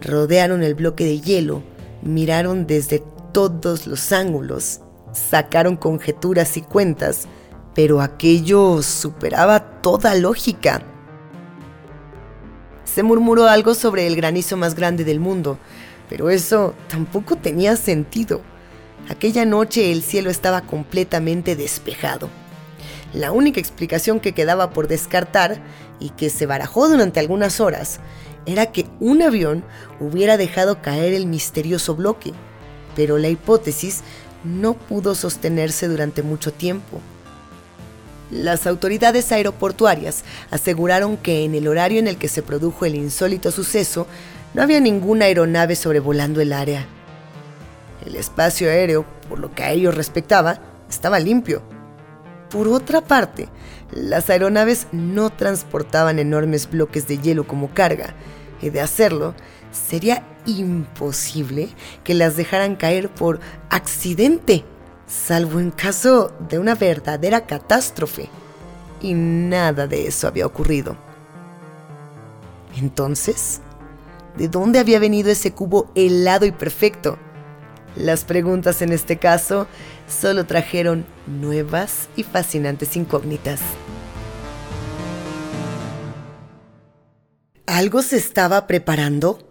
Rodearon 0.00 0.62
el 0.62 0.74
bloque 0.74 1.04
de 1.04 1.20
hielo, 1.20 1.62
miraron 2.02 2.66
desde 2.66 3.02
todos 3.34 3.86
los 3.86 4.12
ángulos, 4.12 4.80
sacaron 5.12 5.76
conjeturas 5.76 6.56
y 6.56 6.62
cuentas, 6.62 7.26
pero 7.74 8.00
aquello 8.00 8.80
superaba 8.82 9.82
toda 9.82 10.14
lógica. 10.14 10.82
Se 12.92 13.04
murmuró 13.04 13.46
algo 13.46 13.74
sobre 13.74 14.08
el 14.08 14.16
granizo 14.16 14.56
más 14.56 14.74
grande 14.74 15.04
del 15.04 15.20
mundo, 15.20 15.58
pero 16.08 16.28
eso 16.28 16.74
tampoco 16.88 17.36
tenía 17.36 17.76
sentido. 17.76 18.40
Aquella 19.08 19.44
noche 19.44 19.92
el 19.92 20.02
cielo 20.02 20.28
estaba 20.28 20.62
completamente 20.62 21.54
despejado. 21.54 22.28
La 23.12 23.30
única 23.30 23.60
explicación 23.60 24.18
que 24.18 24.32
quedaba 24.32 24.70
por 24.70 24.88
descartar, 24.88 25.62
y 26.00 26.10
que 26.10 26.30
se 26.30 26.46
barajó 26.46 26.88
durante 26.88 27.20
algunas 27.20 27.60
horas, 27.60 28.00
era 28.46 28.66
que 28.72 28.86
un 28.98 29.22
avión 29.22 29.62
hubiera 30.00 30.36
dejado 30.36 30.82
caer 30.82 31.12
el 31.12 31.26
misterioso 31.26 31.94
bloque, 31.94 32.32
pero 32.96 33.18
la 33.18 33.28
hipótesis 33.28 34.02
no 34.42 34.74
pudo 34.74 35.14
sostenerse 35.14 35.86
durante 35.86 36.22
mucho 36.22 36.52
tiempo. 36.52 37.00
Las 38.30 38.66
autoridades 38.66 39.32
aeroportuarias 39.32 40.22
aseguraron 40.50 41.16
que 41.16 41.44
en 41.44 41.54
el 41.54 41.66
horario 41.66 41.98
en 41.98 42.06
el 42.06 42.16
que 42.16 42.28
se 42.28 42.42
produjo 42.42 42.84
el 42.84 42.94
insólito 42.94 43.50
suceso 43.50 44.06
no 44.54 44.62
había 44.62 44.78
ninguna 44.80 45.24
aeronave 45.24 45.74
sobrevolando 45.74 46.40
el 46.40 46.52
área. 46.52 46.86
El 48.06 48.14
espacio 48.14 48.68
aéreo, 48.68 49.04
por 49.28 49.40
lo 49.40 49.52
que 49.52 49.64
a 49.64 49.72
ellos 49.72 49.94
respectaba, 49.94 50.60
estaba 50.88 51.18
limpio. 51.18 51.62
Por 52.50 52.68
otra 52.68 53.00
parte, 53.00 53.48
las 53.92 54.30
aeronaves 54.30 54.86
no 54.92 55.30
transportaban 55.30 56.18
enormes 56.18 56.70
bloques 56.70 57.08
de 57.08 57.18
hielo 57.18 57.46
como 57.46 57.74
carga, 57.74 58.14
y 58.62 58.70
de 58.70 58.80
hacerlo, 58.80 59.34
sería 59.72 60.24
imposible 60.46 61.68
que 62.04 62.14
las 62.14 62.36
dejaran 62.36 62.76
caer 62.76 63.08
por 63.08 63.40
accidente, 63.70 64.64
salvo 65.10 65.58
en 65.58 65.70
caso 65.70 66.32
de 66.48 66.58
una 66.58 66.74
verdadera 66.74 67.46
catástrofe. 67.46 68.28
Y 69.02 69.14
nada 69.14 69.86
de 69.86 70.06
eso 70.06 70.28
había 70.28 70.46
ocurrido. 70.46 70.96
Entonces, 72.76 73.60
¿de 74.36 74.48
dónde 74.48 74.78
había 74.78 74.98
venido 74.98 75.30
ese 75.30 75.52
cubo 75.52 75.90
helado 75.94 76.46
y 76.46 76.52
perfecto? 76.52 77.18
Las 77.96 78.24
preguntas 78.24 78.82
en 78.82 78.92
este 78.92 79.18
caso 79.18 79.66
solo 80.08 80.46
trajeron 80.46 81.04
nuevas 81.26 82.08
y 82.14 82.22
fascinantes 82.22 82.96
incógnitas. 82.96 83.60
¿Algo 87.66 88.02
se 88.02 88.16
estaba 88.16 88.66
preparando? 88.66 89.49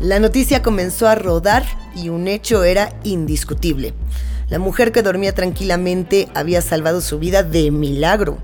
La 0.00 0.18
noticia 0.18 0.62
comenzó 0.62 1.08
a 1.08 1.14
rodar 1.14 1.62
y 1.94 2.08
un 2.08 2.26
hecho 2.26 2.64
era 2.64 2.94
indiscutible. 3.04 3.92
La 4.48 4.58
mujer 4.58 4.92
que 4.92 5.02
dormía 5.02 5.34
tranquilamente 5.34 6.30
había 6.34 6.62
salvado 6.62 7.02
su 7.02 7.18
vida 7.18 7.42
de 7.42 7.70
milagro. 7.70 8.38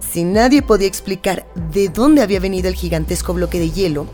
Si 0.00 0.24
nadie 0.24 0.62
podía 0.62 0.88
explicar 0.88 1.46
de 1.72 1.90
dónde 1.90 2.22
había 2.22 2.40
venido 2.40 2.66
el 2.66 2.74
gigantesco 2.74 3.34
bloque 3.34 3.60
de 3.60 3.70
hielo, 3.70 4.08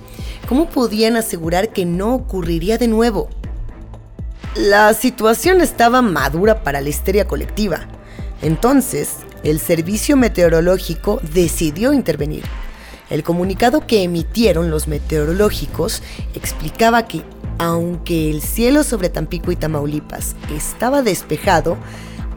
¿cómo 0.47 0.69
podían 0.69 1.17
asegurar 1.17 1.71
que 1.73 1.87
no 1.87 2.15
ocurriría 2.15 2.77
de 2.77 2.89
nuevo? 2.89 3.31
La 4.55 4.93
situación 4.93 5.63
estaba 5.63 6.03
madura 6.03 6.63
para 6.63 6.83
la 6.83 6.91
histeria 6.91 7.27
colectiva. 7.27 7.89
Entonces, 8.43 9.17
el 9.45 9.61
servicio 9.61 10.19
meteorológico 10.19 11.23
decidió 11.33 11.95
intervenir. 11.95 12.45
El 13.13 13.23
comunicado 13.23 13.87
que 13.87 14.03
emitieron 14.05 14.71
los 14.71 14.89
meteorológicos 14.89 16.03
explicaba 16.35 17.07
que, 17.07 17.23
aunque 17.59 18.31
el 18.31 18.41
cielo 18.41 18.85
sobre 18.85 19.11
Tampico 19.11 19.53
y 19.53 19.57
Tamaulipas 19.57 20.35
estaba 20.51 21.03
despejado, 21.03 21.77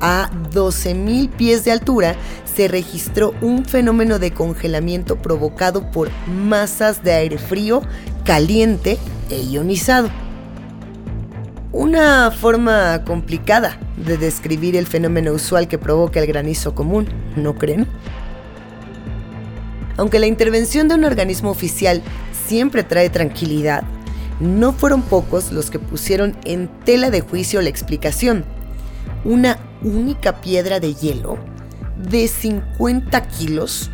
a 0.01 0.29
12.000 0.51 1.29
pies 1.29 1.63
de 1.63 1.72
altura 1.72 2.17
se 2.44 2.67
registró 2.67 3.34
un 3.39 3.63
fenómeno 3.63 4.20
de 4.20 4.32
congelamiento 4.32 5.15
provocado 5.15 5.89
por 5.91 6.10
masas 6.27 7.01
de 7.05 7.13
aire 7.13 7.38
frío, 7.38 7.82
caliente 8.25 8.98
e 9.29 9.44
ionizado. 9.44 10.10
Una 11.72 12.32
forma 12.32 13.05
complicada 13.05 13.79
de 13.96 14.17
describir 14.17 14.75
el 14.75 14.88
fenómeno 14.88 15.32
usual 15.32 15.70
que 15.70 15.77
provoca 15.77 16.20
el 16.20 16.27
granizo 16.27 16.75
común, 16.75 17.08
¿no 17.38 17.55
creen? 17.55 17.88
Aunque 19.97 20.19
la 20.19 20.27
intervención 20.27 20.87
de 20.87 20.95
un 20.95 21.05
organismo 21.05 21.49
oficial 21.49 22.01
siempre 22.47 22.83
trae 22.83 23.09
tranquilidad, 23.09 23.83
no 24.39 24.73
fueron 24.73 25.01
pocos 25.01 25.51
los 25.51 25.69
que 25.69 25.79
pusieron 25.79 26.35
en 26.43 26.67
tela 26.83 27.09
de 27.09 27.21
juicio 27.21 27.61
la 27.61 27.69
explicación. 27.69 28.43
Una 29.23 29.59
única 29.81 30.41
piedra 30.41 30.79
de 30.79 30.93
hielo 30.93 31.37
de 31.97 32.27
50 32.27 33.27
kilos, 33.29 33.89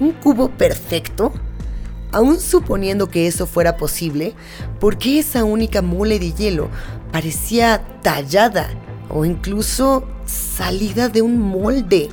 un 0.00 0.12
cubo 0.12 0.50
perfecto, 0.50 1.32
aún 2.12 2.38
suponiendo 2.38 3.08
que 3.08 3.26
eso 3.26 3.46
fuera 3.46 3.76
posible, 3.76 4.34
¿por 4.78 4.98
qué 4.98 5.18
esa 5.18 5.44
única 5.44 5.82
mole 5.82 6.18
de 6.18 6.32
hielo 6.32 6.68
parecía 7.12 7.82
tallada 8.02 8.68
o 9.08 9.24
incluso 9.24 10.06
salida 10.26 11.08
de 11.08 11.22
un 11.22 11.40
molde? 11.40 12.10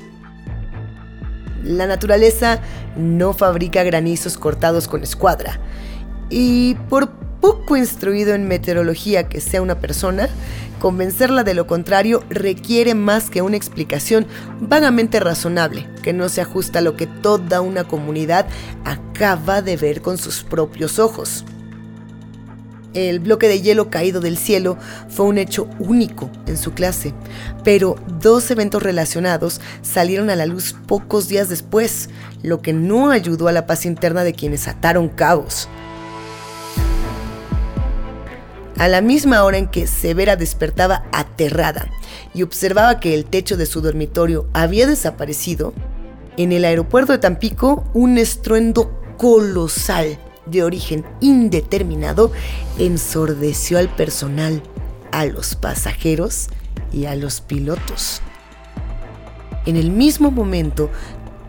La 1.65 1.87
naturaleza 1.87 2.61
no 2.95 3.33
fabrica 3.33 3.83
granizos 3.83 4.37
cortados 4.37 4.87
con 4.87 5.03
escuadra. 5.03 5.59
Y 6.29 6.75
por 6.89 7.09
poco 7.41 7.75
instruido 7.75 8.33
en 8.33 8.47
meteorología 8.47 9.27
que 9.27 9.41
sea 9.41 9.61
una 9.61 9.79
persona, 9.79 10.29
convencerla 10.79 11.43
de 11.43 11.55
lo 11.55 11.65
contrario 11.65 12.23
requiere 12.29 12.93
más 12.93 13.29
que 13.29 13.41
una 13.41 13.57
explicación 13.57 14.27
vagamente 14.59 15.19
razonable, 15.19 15.87
que 16.03 16.13
no 16.13 16.29
se 16.29 16.41
ajusta 16.41 16.79
a 16.79 16.81
lo 16.83 16.95
que 16.95 17.07
toda 17.07 17.61
una 17.61 17.83
comunidad 17.83 18.45
acaba 18.83 19.61
de 19.61 19.77
ver 19.77 20.01
con 20.01 20.17
sus 20.17 20.43
propios 20.43 20.99
ojos. 20.99 21.45
El 22.95 23.19
bloque 23.19 23.49
de 23.49 23.61
hielo 23.61 23.89
caído 23.89 24.21
del 24.21 24.37
cielo 24.37 24.77
fue 25.09 25.25
un 25.25 25.37
hecho 25.37 25.67
único 25.79 26.31
en 26.47 26.57
su 26.57 26.71
clase, 26.73 27.13
pero 27.65 27.97
dos 28.21 28.49
eventos 28.51 28.81
relacionados 28.81 29.59
salieron 29.81 30.29
a 30.29 30.37
la 30.37 30.45
luz 30.45 30.73
pocos 30.87 31.27
días 31.27 31.49
después, 31.49 32.09
lo 32.41 32.61
que 32.61 32.71
no 32.71 33.11
ayudó 33.11 33.49
a 33.49 33.51
la 33.51 33.67
paz 33.67 33.85
interna 33.85 34.23
de 34.23 34.33
quienes 34.33 34.69
ataron 34.69 35.09
cabos. 35.09 35.67
A 38.77 38.87
la 38.87 39.01
misma 39.01 39.43
hora 39.43 39.57
en 39.57 39.67
que 39.67 39.87
Severa 39.87 40.37
despertaba 40.37 41.03
aterrada 41.11 41.89
y 42.33 42.43
observaba 42.43 43.01
que 43.01 43.13
el 43.13 43.25
techo 43.25 43.57
de 43.57 43.65
su 43.65 43.81
dormitorio 43.81 44.47
había 44.53 44.87
desaparecido, 44.87 45.73
en 46.37 46.53
el 46.53 46.63
aeropuerto 46.63 47.11
de 47.11 47.17
Tampico 47.17 47.83
un 47.93 48.17
estruendo 48.17 49.01
colosal 49.17 50.17
de 50.45 50.63
origen 50.63 51.05
indeterminado 51.21 52.31
ensordeció 52.77 53.77
al 53.77 53.89
personal, 53.89 54.61
a 55.11 55.25
los 55.25 55.55
pasajeros 55.55 56.49
y 56.91 57.05
a 57.05 57.15
los 57.15 57.41
pilotos. 57.41 58.21
En 59.65 59.75
el 59.75 59.89
mismo 59.89 60.31
momento, 60.31 60.89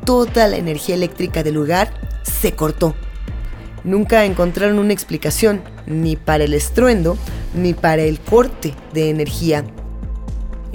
toda 0.04 0.48
la 0.48 0.56
energía 0.56 0.94
eléctrica 0.94 1.42
del 1.42 1.54
lugar 1.54 1.92
se 2.22 2.52
cortó. 2.52 2.94
Nunca 3.84 4.24
encontraron 4.24 4.78
una 4.78 4.92
explicación, 4.92 5.62
ni 5.86 6.16
para 6.16 6.44
el 6.44 6.54
estruendo, 6.54 7.16
ni 7.54 7.74
para 7.74 8.02
el 8.02 8.18
corte 8.18 8.74
de 8.92 9.10
energía 9.10 9.64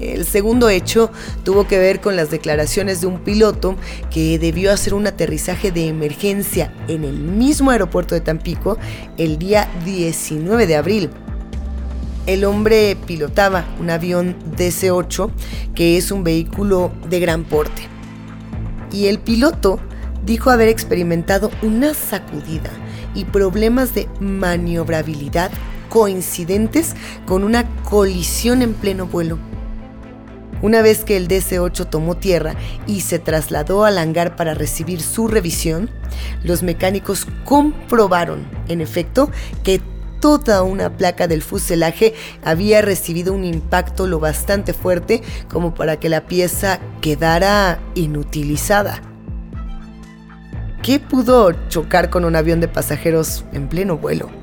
el 0.02 0.26
segundo 0.26 0.70
hecho 0.70 1.12
tuvo 1.44 1.68
que 1.68 1.78
ver 1.78 2.02
con 2.02 2.16
las 2.16 2.32
declaraciones 2.32 3.02
de 3.02 3.08
un 3.08 3.20
piloto 3.20 3.76
que 4.10 4.40
debió 4.40 4.72
hacer 4.72 4.94
un 4.94 5.08
aterrizaje 5.08 5.72
de 5.72 5.88
emergencia 5.88 6.74
en 6.88 7.04
el 7.04 7.20
mismo 7.20 7.72
aeropuerto 7.72 8.16
de 8.16 8.22
Tampico 8.22 8.78
el 9.18 9.38
día 9.38 9.70
19 9.86 10.68
de 10.68 10.76
abril. 10.76 11.10
El 12.26 12.46
hombre 12.46 12.98
pilotaba 13.06 13.66
un 13.80 13.90
avión 13.90 14.36
DC-8 14.58 15.32
que 15.76 15.98
es 15.98 16.12
un 16.12 16.24
vehículo 16.24 16.92
de 17.10 17.20
gran 17.20 17.44
porte. 17.44 17.84
Y 18.92 19.08
el 19.08 19.20
piloto 19.20 19.80
dijo 20.26 20.50
haber 20.50 20.68
experimentado 20.68 21.50
una 21.62 21.94
sacudida 21.94 22.70
y 23.16 23.26
problemas 23.26 23.94
de 23.94 24.08
maniobrabilidad 24.20 25.52
coincidentes 25.90 26.96
con 27.26 27.44
una 27.44 27.68
colisión 27.84 28.62
en 28.62 28.74
pleno 28.74 29.08
vuelo. 29.08 29.51
Una 30.62 30.82
vez 30.82 31.04
que 31.04 31.18
el 31.18 31.28
DC-8 31.28 31.90
tomó 31.90 32.18
tierra 32.18 32.56
y 32.86 33.02
se 33.02 33.20
trasladó 33.20 33.84
al 33.84 33.98
hangar 33.98 34.36
para 34.36 34.54
recibir 34.54 35.02
su 35.02 35.28
revisión, 35.28 35.90
los 36.44 36.62
mecánicos 36.62 37.26
comprobaron, 37.46 38.48
en 38.68 38.82
efecto, 38.82 39.32
que 39.64 39.82
toda 40.20 40.62
una 40.62 40.96
placa 40.96 41.28
del 41.28 41.42
fuselaje 41.42 42.14
había 42.44 42.82
recibido 42.82 43.34
un 43.34 43.44
impacto 43.44 44.06
lo 44.06 44.20
bastante 44.20 44.74
fuerte 44.74 45.22
como 45.50 45.74
para 45.74 46.00
que 46.00 46.10
la 46.10 46.28
pieza 46.28 46.80
quedara 47.02 47.80
inutilizada. 47.96 49.02
¿Qué 50.84 51.00
pudo 51.00 51.52
chocar 51.70 52.10
con 52.10 52.24
un 52.24 52.36
avión 52.36 52.60
de 52.60 52.68
pasajeros 52.68 53.46
en 53.52 53.68
pleno 53.68 53.98
vuelo? 53.98 54.41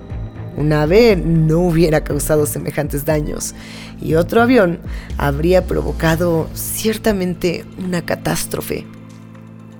Un 0.58 0.72
ave 0.72 1.14
no 1.14 1.60
hubiera 1.60 2.02
causado 2.02 2.44
semejantes 2.44 3.04
daños 3.04 3.54
y 4.02 4.16
otro 4.16 4.42
avión 4.42 4.80
habría 5.16 5.66
provocado 5.66 6.50
ciertamente 6.52 7.64
una 7.78 8.04
catástrofe. 8.04 8.84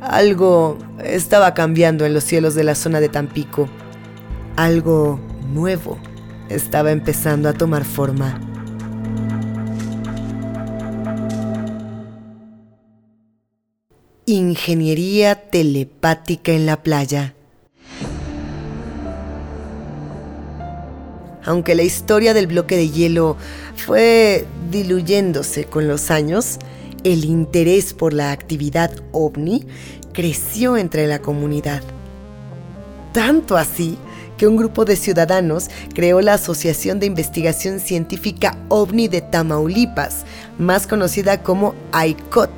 Algo 0.01 0.79
estaba 1.03 1.53
cambiando 1.53 2.07
en 2.07 2.15
los 2.15 2.23
cielos 2.23 2.55
de 2.55 2.63
la 2.63 2.77
zona 2.77 3.01
de 3.01 3.09
Tampico. 3.09 3.69
Algo 4.55 5.19
nuevo 5.53 5.99
estaba 6.49 6.93
empezando 6.93 7.49
a 7.49 7.55
tomar 7.55 7.85
forma. 7.85 8.41
Ingeniería 14.27 15.51
telepática 15.51 16.53
en 16.53 16.67
la 16.67 16.85
playa. 16.85 17.35
Aunque 21.49 21.75
la 21.75 21.83
historia 21.83 22.35
del 22.35 22.47
bloque 22.47 22.77
de 22.77 22.91
hielo 22.91 23.37
fue 23.75 24.47
diluyéndose 24.71 25.65
con 25.65 25.89
los 25.89 26.11
años, 26.11 26.59
el 27.05 27.25
interés 27.25 27.95
por 27.95 28.13
la 28.13 28.33
actividad 28.33 28.93
ovni 29.13 29.67
creció 30.13 30.77
entre 30.77 31.07
la 31.07 31.21
comunidad. 31.21 31.83
Tanto 33.15 33.57
así 33.57 33.97
que 34.37 34.47
un 34.47 34.57
grupo 34.57 34.85
de 34.85 34.95
ciudadanos 34.95 35.69
creó 35.95 36.21
la 36.21 36.35
Asociación 36.35 37.01
de 37.01 37.07
Investigación 37.07 37.81
Científica 37.81 38.59
OVNI 38.69 39.09
de 39.09 39.23
Tamaulipas, 39.23 40.27
más 40.59 40.87
conocida 40.87 41.43
como 41.43 41.75
ICOT, 41.93 42.51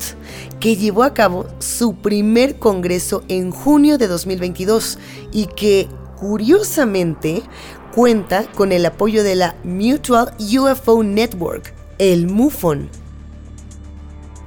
que 0.59 0.75
llevó 0.75 1.05
a 1.05 1.15
cabo 1.15 1.47
su 1.61 1.95
primer 1.95 2.59
congreso 2.59 3.23
en 3.29 3.53
junio 3.53 3.99
de 3.99 4.09
2022 4.09 4.99
y 5.33 5.47
que, 5.47 5.89
curiosamente, 6.19 7.43
cuenta 7.91 8.45
con 8.53 8.73
el 8.73 8.87
apoyo 8.87 9.23
de 9.23 9.35
la 9.35 9.57
Mutual 9.65 10.33
UFO 10.39 11.03
Network, 11.03 11.75
el 11.99 12.27
MUFON. 12.27 12.89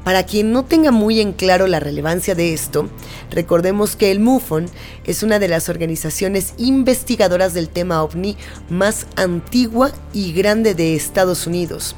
Para 0.03 0.23
quien 0.23 0.51
no 0.51 0.65
tenga 0.65 0.91
muy 0.91 1.21
en 1.21 1.31
claro 1.31 1.65
la 1.67 1.79
relevancia 1.79 2.35
de 2.35 2.53
esto, 2.53 2.89
recordemos 3.31 3.95
que 3.95 4.11
el 4.11 4.19
MUFON 4.19 4.65
es 5.05 5.23
una 5.23 5.39
de 5.39 5.47
las 5.47 5.69
organizaciones 5.69 6.53
investigadoras 6.57 7.53
del 7.53 7.69
tema 7.69 8.03
ovni 8.03 8.37
más 8.69 9.07
antigua 9.15 9.91
y 10.11 10.33
grande 10.33 10.73
de 10.75 10.95
Estados 10.95 11.47
Unidos. 11.47 11.95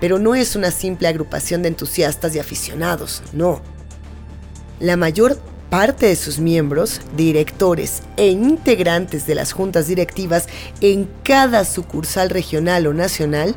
Pero 0.00 0.18
no 0.18 0.34
es 0.34 0.54
una 0.54 0.70
simple 0.70 1.08
agrupación 1.08 1.62
de 1.62 1.68
entusiastas 1.68 2.34
y 2.34 2.38
aficionados, 2.38 3.22
no. 3.32 3.60
La 4.78 4.96
mayor 4.96 5.38
parte 5.70 6.06
de 6.06 6.16
sus 6.16 6.40
miembros, 6.40 7.00
directores 7.16 8.02
e 8.16 8.28
integrantes 8.28 9.26
de 9.26 9.36
las 9.36 9.52
juntas 9.52 9.86
directivas 9.86 10.48
en 10.80 11.08
cada 11.22 11.64
sucursal 11.64 12.28
regional 12.28 12.86
o 12.88 12.92
nacional 12.92 13.54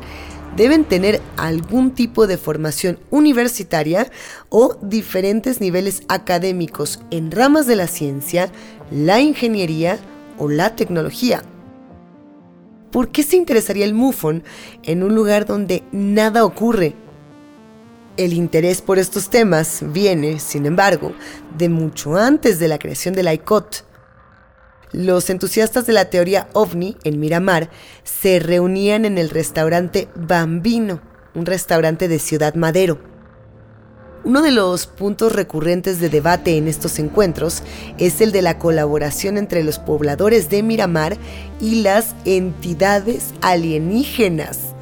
deben 0.56 0.84
tener 0.84 1.20
algún 1.36 1.90
tipo 1.90 2.28
de 2.28 2.38
formación 2.38 2.98
universitaria 3.10 4.10
o 4.48 4.76
diferentes 4.80 5.60
niveles 5.60 6.02
académicos 6.08 7.00
en 7.10 7.32
ramas 7.32 7.66
de 7.66 7.76
la 7.76 7.88
ciencia, 7.88 8.50
la 8.92 9.20
ingeniería 9.20 9.98
o 10.38 10.48
la 10.48 10.76
tecnología. 10.76 11.42
¿Por 12.92 13.08
qué 13.08 13.24
se 13.24 13.36
interesaría 13.36 13.84
el 13.84 13.94
MUFON 13.94 14.44
en 14.84 15.02
un 15.02 15.16
lugar 15.16 15.46
donde 15.46 15.82
nada 15.90 16.44
ocurre 16.44 16.94
el 18.16 18.32
interés 18.32 18.82
por 18.82 18.98
estos 18.98 19.30
temas 19.30 19.80
viene, 19.82 20.38
sin 20.40 20.66
embargo, 20.66 21.12
de 21.56 21.68
mucho 21.68 22.16
antes 22.16 22.58
de 22.58 22.68
la 22.68 22.78
creación 22.78 23.14
del 23.14 23.32
ICOT. 23.32 23.84
Los 24.92 25.28
entusiastas 25.30 25.86
de 25.86 25.92
la 25.92 26.08
teoría 26.08 26.48
ovni 26.52 26.96
en 27.02 27.18
Miramar 27.18 27.70
se 28.04 28.38
reunían 28.38 29.04
en 29.04 29.18
el 29.18 29.30
restaurante 29.30 30.08
Bambino, 30.14 31.00
un 31.34 31.46
restaurante 31.46 32.06
de 32.06 32.20
Ciudad 32.20 32.54
Madero. 32.54 33.00
Uno 34.22 34.40
de 34.40 34.52
los 34.52 34.86
puntos 34.86 35.32
recurrentes 35.32 36.00
de 36.00 36.08
debate 36.08 36.56
en 36.56 36.68
estos 36.68 36.98
encuentros 36.98 37.62
es 37.98 38.20
el 38.20 38.32
de 38.32 38.40
la 38.40 38.58
colaboración 38.58 39.36
entre 39.36 39.64
los 39.64 39.78
pobladores 39.78 40.48
de 40.48 40.62
Miramar 40.62 41.18
y 41.60 41.82
las 41.82 42.14
entidades 42.24 43.34
alienígenas. 43.42 44.73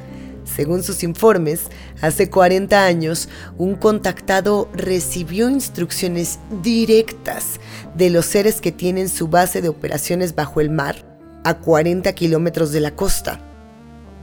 Según 0.55 0.83
sus 0.83 1.03
informes, 1.03 1.61
hace 2.01 2.29
40 2.29 2.85
años, 2.85 3.27
un 3.57 3.75
contactado 3.75 4.69
recibió 4.73 5.49
instrucciones 5.49 6.39
directas 6.61 7.59
de 7.95 8.11
los 8.11 8.25
seres 8.27 8.61
que 8.61 8.71
tienen 8.71 9.09
su 9.09 9.27
base 9.27 9.61
de 9.61 9.69
operaciones 9.69 10.35
bajo 10.35 10.61
el 10.61 10.69
mar 10.69 10.95
a 11.43 11.55
40 11.55 12.13
kilómetros 12.13 12.71
de 12.71 12.81
la 12.81 12.95
costa. 12.95 13.39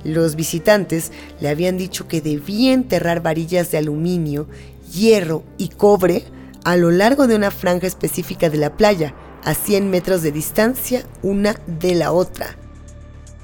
Los 0.05 0.37
visitantes 0.37 1.11
le 1.41 1.49
habían 1.49 1.77
dicho 1.77 2.07
que 2.07 2.21
debía 2.21 2.73
enterrar 2.73 3.23
varillas 3.23 3.71
de 3.73 3.79
aluminio, 3.79 4.47
hierro 4.93 5.43
y 5.59 5.69
cobre 5.69 6.25
a 6.65 6.77
lo 6.77 6.91
largo 6.91 7.27
de 7.27 7.35
una 7.35 7.51
franja 7.51 7.87
específica 7.87 8.49
de 8.51 8.59
la 8.59 8.77
playa, 8.77 9.15
a 9.45 9.55
100 9.55 9.91
metros 9.91 10.23
de 10.23 10.33
distancia 10.33 11.03
una 11.23 11.57
de 11.67 11.95
la 11.95 12.13
otra. 12.13 12.57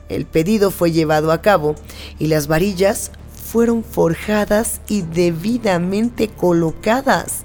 El 0.09 0.27
pedido 0.27 0.71
fue 0.71 0.93
llevado 0.93 1.33
a 1.33 1.43
cabo 1.43 1.75
y 2.19 2.29
las 2.29 2.47
varillas 2.47 3.11
fueron 3.51 3.85
forjadas 3.85 4.81
y 4.89 5.03
debidamente 5.03 6.29
colocadas. 6.29 7.45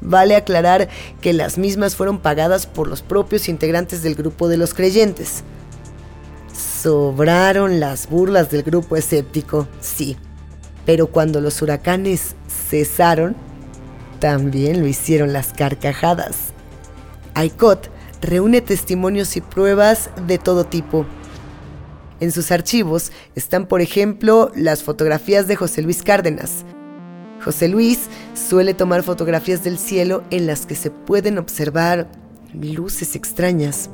Vale 0.00 0.36
aclarar 0.36 0.88
que 1.20 1.32
las 1.32 1.58
mismas 1.58 1.96
fueron 1.96 2.18
pagadas 2.18 2.66
por 2.66 2.88
los 2.88 3.02
propios 3.02 3.48
integrantes 3.48 4.02
del 4.02 4.14
grupo 4.14 4.48
de 4.48 4.56
los 4.56 4.72
creyentes. 4.72 5.42
Sobraron 6.82 7.80
las 7.80 8.08
burlas 8.08 8.50
del 8.50 8.62
grupo 8.62 8.96
escéptico, 8.96 9.68
sí, 9.80 10.16
pero 10.86 11.08
cuando 11.08 11.40
los 11.42 11.60
huracanes 11.60 12.34
cesaron, 12.48 13.36
también 14.18 14.80
lo 14.80 14.86
hicieron 14.86 15.32
las 15.32 15.52
carcajadas. 15.52 16.36
Aikot 17.34 17.90
reúne 18.22 18.60
testimonios 18.60 19.36
y 19.36 19.40
pruebas 19.40 20.10
de 20.26 20.38
todo 20.38 20.64
tipo 20.64 21.06
en 22.20 22.32
sus 22.32 22.50
archivos 22.52 23.12
están, 23.34 23.66
por 23.66 23.80
ejemplo, 23.80 24.52
las 24.54 24.82
fotografías 24.82 25.48
de 25.48 25.56
José 25.56 25.82
Luis 25.82 26.02
Cárdenas. 26.02 26.64
José 27.42 27.68
Luis 27.68 28.08
suele 28.34 28.74
tomar 28.74 29.02
fotografías 29.02 29.64
del 29.64 29.78
cielo 29.78 30.22
en 30.30 30.46
las 30.46 30.66
que 30.66 30.74
se 30.74 30.90
pueden 30.90 31.38
observar 31.38 32.10
luces 32.52 33.16
extrañas. 33.16 33.90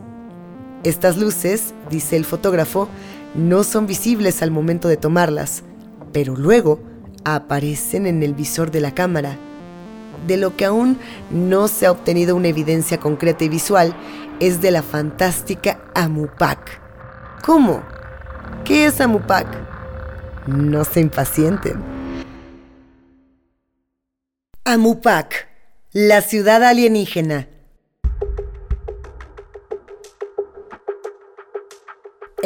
Estas 0.82 1.16
luces, 1.16 1.74
dice 1.90 2.16
el 2.16 2.24
fotógrafo, 2.24 2.88
no 3.34 3.64
son 3.64 3.86
visibles 3.86 4.42
al 4.42 4.50
momento 4.50 4.88
de 4.88 4.96
tomarlas, 4.96 5.62
pero 6.12 6.36
luego 6.36 6.80
aparecen 7.24 8.06
en 8.06 8.22
el 8.22 8.34
visor 8.34 8.70
de 8.70 8.80
la 8.80 8.94
cámara. 8.94 9.36
De 10.26 10.36
lo 10.36 10.56
que 10.56 10.64
aún 10.64 10.98
no 11.30 11.68
se 11.68 11.86
ha 11.86 11.92
obtenido 11.92 12.34
una 12.34 12.48
evidencia 12.48 12.98
concreta 12.98 13.44
y 13.44 13.48
visual 13.48 13.94
es 14.40 14.60
de 14.60 14.70
la 14.70 14.82
fantástica 14.82 15.78
Amupac. 15.94 16.80
¿Cómo? 17.44 17.82
¿Qué 18.64 18.86
es 18.86 19.00
Amupac? 19.00 19.46
No 20.46 20.84
se 20.84 21.00
impacienten. 21.00 21.82
Amupac, 24.64 25.48
la 25.92 26.20
ciudad 26.20 26.64
alienígena. 26.64 27.48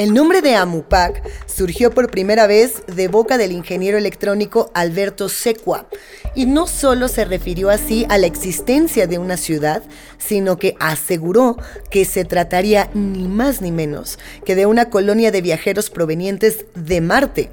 El 0.00 0.14
nombre 0.14 0.40
de 0.40 0.54
Amupac 0.54 1.22
surgió 1.44 1.90
por 1.90 2.10
primera 2.10 2.46
vez 2.46 2.84
de 2.86 3.08
boca 3.08 3.36
del 3.36 3.52
ingeniero 3.52 3.98
electrónico 3.98 4.70
Alberto 4.72 5.28
Secua 5.28 5.88
y 6.34 6.46
no 6.46 6.66
solo 6.66 7.06
se 7.06 7.26
refirió 7.26 7.68
así 7.68 8.06
a 8.08 8.16
la 8.16 8.26
existencia 8.26 9.06
de 9.06 9.18
una 9.18 9.36
ciudad, 9.36 9.82
sino 10.16 10.56
que 10.56 10.74
aseguró 10.80 11.58
que 11.90 12.06
se 12.06 12.24
trataría 12.24 12.88
ni 12.94 13.28
más 13.28 13.60
ni 13.60 13.72
menos 13.72 14.18
que 14.46 14.54
de 14.54 14.64
una 14.64 14.88
colonia 14.88 15.30
de 15.32 15.42
viajeros 15.42 15.90
provenientes 15.90 16.64
de 16.74 17.02
Marte. 17.02 17.50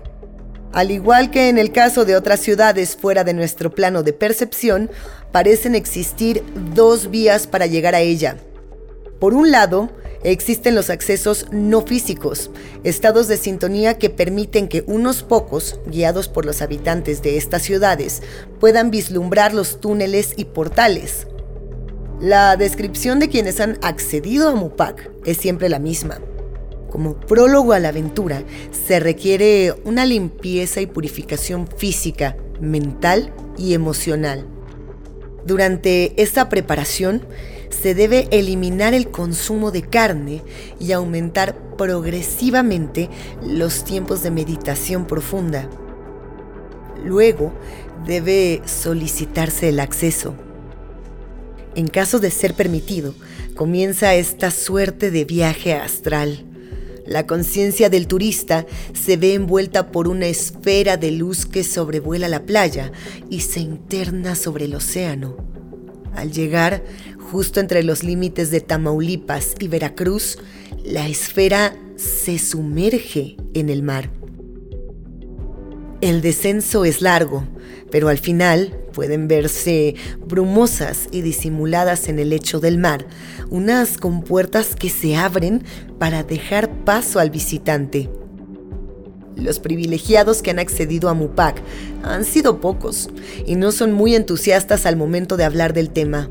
Al 0.71 0.91
igual 0.91 1.31
que 1.31 1.49
en 1.49 1.57
el 1.57 1.73
caso 1.73 2.05
de 2.05 2.15
otras 2.15 2.39
ciudades 2.39 2.95
fuera 2.95 3.25
de 3.25 3.33
nuestro 3.33 3.71
plano 3.75 4.03
de 4.03 4.13
percepción, 4.13 4.89
parecen 5.33 5.75
existir 5.75 6.45
dos 6.73 7.11
vías 7.11 7.45
para 7.45 7.65
llegar 7.65 7.93
a 7.93 7.99
ella. 7.99 8.37
Por 9.19 9.33
un 9.33 9.51
lado, 9.51 9.89
existen 10.23 10.75
los 10.75 10.89
accesos 10.89 11.45
no 11.51 11.81
físicos, 11.81 12.51
estados 12.83 13.27
de 13.27 13.37
sintonía 13.37 13.97
que 13.97 14.09
permiten 14.09 14.67
que 14.67 14.83
unos 14.87 15.23
pocos, 15.23 15.79
guiados 15.87 16.27
por 16.27 16.45
los 16.45 16.61
habitantes 16.61 17.21
de 17.21 17.37
estas 17.37 17.63
ciudades, 17.63 18.21
puedan 18.59 18.91
vislumbrar 18.91 19.53
los 19.53 19.79
túneles 19.79 20.33
y 20.37 20.45
portales. 20.45 21.27
La 22.19 22.57
descripción 22.57 23.19
de 23.19 23.29
quienes 23.29 23.59
han 23.59 23.77
accedido 23.81 24.49
a 24.49 24.55
Mupac 24.55 25.11
es 25.25 25.37
siempre 25.37 25.69
la 25.69 25.79
misma. 25.79 26.19
Como 26.89 27.19
prólogo 27.19 27.73
a 27.73 27.79
la 27.79 27.89
aventura, 27.89 28.43
se 28.71 28.99
requiere 28.99 29.75
una 29.83 30.05
limpieza 30.05 30.81
y 30.81 30.87
purificación 30.87 31.67
física, 31.67 32.35
mental 32.59 33.33
y 33.57 33.73
emocional. 33.73 34.47
Durante 35.45 36.19
esta 36.21 36.49
preparación, 36.49 37.21
se 37.69 37.93
debe 37.93 38.27
eliminar 38.31 38.93
el 38.93 39.09
consumo 39.09 39.71
de 39.71 39.83
carne 39.83 40.43
y 40.79 40.91
aumentar 40.91 41.55
progresivamente 41.77 43.09
los 43.43 43.83
tiempos 43.83 44.23
de 44.23 44.31
meditación 44.31 45.05
profunda. 45.05 45.69
Luego 47.03 47.53
debe 48.05 48.61
solicitarse 48.65 49.69
el 49.69 49.79
acceso. 49.79 50.35
En 51.75 51.87
caso 51.87 52.19
de 52.19 52.31
ser 52.31 52.55
permitido, 52.55 53.13
comienza 53.55 54.15
esta 54.15 54.49
suerte 54.49 55.11
de 55.11 55.25
viaje 55.25 55.73
astral. 55.73 56.43
La 57.05 57.25
conciencia 57.25 57.89
del 57.89 58.07
turista 58.07 58.65
se 58.93 59.15
ve 59.15 59.33
envuelta 59.33 59.91
por 59.91 60.07
una 60.07 60.25
esfera 60.25 60.97
de 60.97 61.11
luz 61.11 61.45
que 61.45 61.63
sobrevuela 61.63 62.27
la 62.27 62.43
playa 62.43 62.91
y 63.29 63.41
se 63.41 63.61
interna 63.61 64.35
sobre 64.35 64.65
el 64.65 64.75
océano. 64.75 65.37
Al 66.15 66.31
llegar 66.31 66.83
justo 67.31 67.59
entre 67.59 67.83
los 67.83 68.03
límites 68.03 68.51
de 68.51 68.61
Tamaulipas 68.61 69.55
y 69.59 69.67
Veracruz, 69.67 70.37
la 70.83 71.07
esfera 71.07 71.75
se 71.95 72.39
sumerge 72.39 73.35
en 73.53 73.69
el 73.69 73.83
mar. 73.83 74.09
El 75.99 76.21
descenso 76.21 76.85
es 76.85 77.01
largo, 77.01 77.43
pero 77.91 78.07
al 78.07 78.17
final 78.17 78.79
pueden 78.93 79.27
verse 79.27 79.95
brumosas 80.25 81.07
y 81.11 81.21
disimuladas 81.21 82.07
en 82.07 82.19
el 82.19 82.29
lecho 82.29 82.59
del 82.59 82.77
mar, 82.77 83.05
unas 83.49 83.97
compuertas 83.97 84.75
que 84.75 84.89
se 84.89 85.15
abren 85.15 85.63
para 85.97 86.23
dejar 86.23 86.83
paso 86.83 87.19
al 87.19 87.29
visitante. 87.29 88.09
Los 89.35 89.59
privilegiados 89.59 90.41
que 90.41 90.51
han 90.51 90.59
accedido 90.59 91.09
a 91.09 91.13
MUPAC 91.13 91.61
han 92.03 92.25
sido 92.25 92.59
pocos 92.59 93.09
y 93.45 93.55
no 93.55 93.71
son 93.71 93.91
muy 93.91 94.15
entusiastas 94.15 94.85
al 94.85 94.95
momento 94.95 95.37
de 95.37 95.43
hablar 95.43 95.73
del 95.73 95.89
tema. 95.89 96.29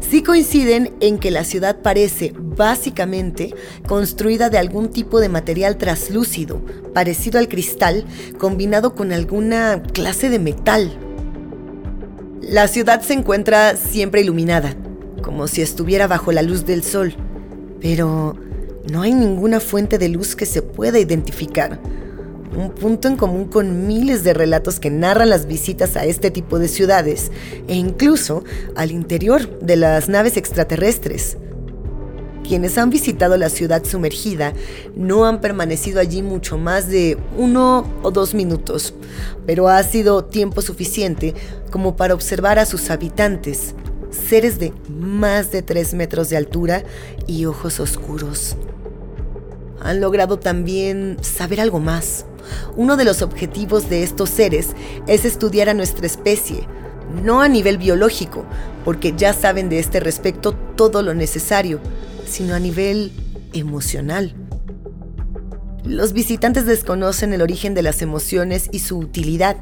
Sí 0.00 0.22
coinciden 0.22 0.94
en 1.00 1.18
que 1.18 1.30
la 1.30 1.44
ciudad 1.44 1.82
parece 1.82 2.32
básicamente 2.36 3.54
construida 3.86 4.50
de 4.50 4.58
algún 4.58 4.88
tipo 4.88 5.20
de 5.20 5.28
material 5.28 5.76
traslúcido, 5.76 6.64
parecido 6.92 7.38
al 7.38 7.48
cristal, 7.48 8.04
combinado 8.38 8.94
con 8.94 9.12
alguna 9.12 9.82
clase 9.82 10.30
de 10.30 10.38
metal. 10.38 10.90
La 12.40 12.66
ciudad 12.66 13.02
se 13.02 13.12
encuentra 13.12 13.76
siempre 13.76 14.22
iluminada, 14.22 14.74
como 15.22 15.46
si 15.46 15.62
estuviera 15.62 16.06
bajo 16.06 16.32
la 16.32 16.42
luz 16.42 16.64
del 16.64 16.82
sol, 16.82 17.14
pero 17.80 18.36
no 18.90 19.02
hay 19.02 19.12
ninguna 19.12 19.60
fuente 19.60 19.98
de 19.98 20.08
luz 20.08 20.34
que 20.34 20.46
se 20.46 20.62
pueda 20.62 20.98
identificar 20.98 21.78
un 22.56 22.70
punto 22.70 23.08
en 23.08 23.16
común 23.16 23.46
con 23.46 23.86
miles 23.86 24.24
de 24.24 24.34
relatos 24.34 24.80
que 24.80 24.90
narran 24.90 25.30
las 25.30 25.46
visitas 25.46 25.96
a 25.96 26.04
este 26.04 26.30
tipo 26.30 26.58
de 26.58 26.68
ciudades 26.68 27.30
e 27.68 27.74
incluso 27.74 28.44
al 28.74 28.90
interior 28.90 29.60
de 29.60 29.76
las 29.76 30.08
naves 30.08 30.36
extraterrestres. 30.36 31.36
Quienes 32.46 32.78
han 32.78 32.90
visitado 32.90 33.36
la 33.36 33.48
ciudad 33.48 33.84
sumergida 33.84 34.54
no 34.96 35.24
han 35.24 35.40
permanecido 35.40 36.00
allí 36.00 36.20
mucho 36.20 36.58
más 36.58 36.88
de 36.88 37.16
uno 37.38 37.88
o 38.02 38.10
dos 38.10 38.34
minutos, 38.34 38.92
pero 39.46 39.68
ha 39.68 39.80
sido 39.84 40.24
tiempo 40.24 40.60
suficiente 40.60 41.34
como 41.70 41.94
para 41.94 42.14
observar 42.14 42.58
a 42.58 42.66
sus 42.66 42.90
habitantes, 42.90 43.76
seres 44.10 44.58
de 44.58 44.72
más 44.88 45.52
de 45.52 45.62
tres 45.62 45.94
metros 45.94 46.28
de 46.28 46.38
altura 46.38 46.82
y 47.28 47.44
ojos 47.44 47.78
oscuros. 47.78 48.56
Han 49.80 50.00
logrado 50.00 50.40
también 50.40 51.18
saber 51.22 51.60
algo 51.60 51.78
más 51.78 52.26
uno 52.76 52.96
de 52.96 53.04
los 53.04 53.22
objetivos 53.22 53.88
de 53.88 54.02
estos 54.02 54.30
seres 54.30 54.70
es 55.06 55.24
estudiar 55.24 55.68
a 55.68 55.74
nuestra 55.74 56.06
especie, 56.06 56.66
no 57.22 57.40
a 57.40 57.48
nivel 57.48 57.78
biológico, 57.78 58.44
porque 58.84 59.14
ya 59.16 59.32
saben 59.32 59.68
de 59.68 59.78
este 59.78 60.00
respecto 60.00 60.52
todo 60.52 61.02
lo 61.02 61.14
necesario, 61.14 61.80
sino 62.26 62.54
a 62.54 62.60
nivel 62.60 63.12
emocional. 63.52 64.34
Los 65.84 66.12
visitantes 66.12 66.66
desconocen 66.66 67.32
el 67.32 67.42
origen 67.42 67.74
de 67.74 67.82
las 67.82 68.02
emociones 68.02 68.68
y 68.70 68.80
su 68.80 68.98
utilidad, 68.98 69.56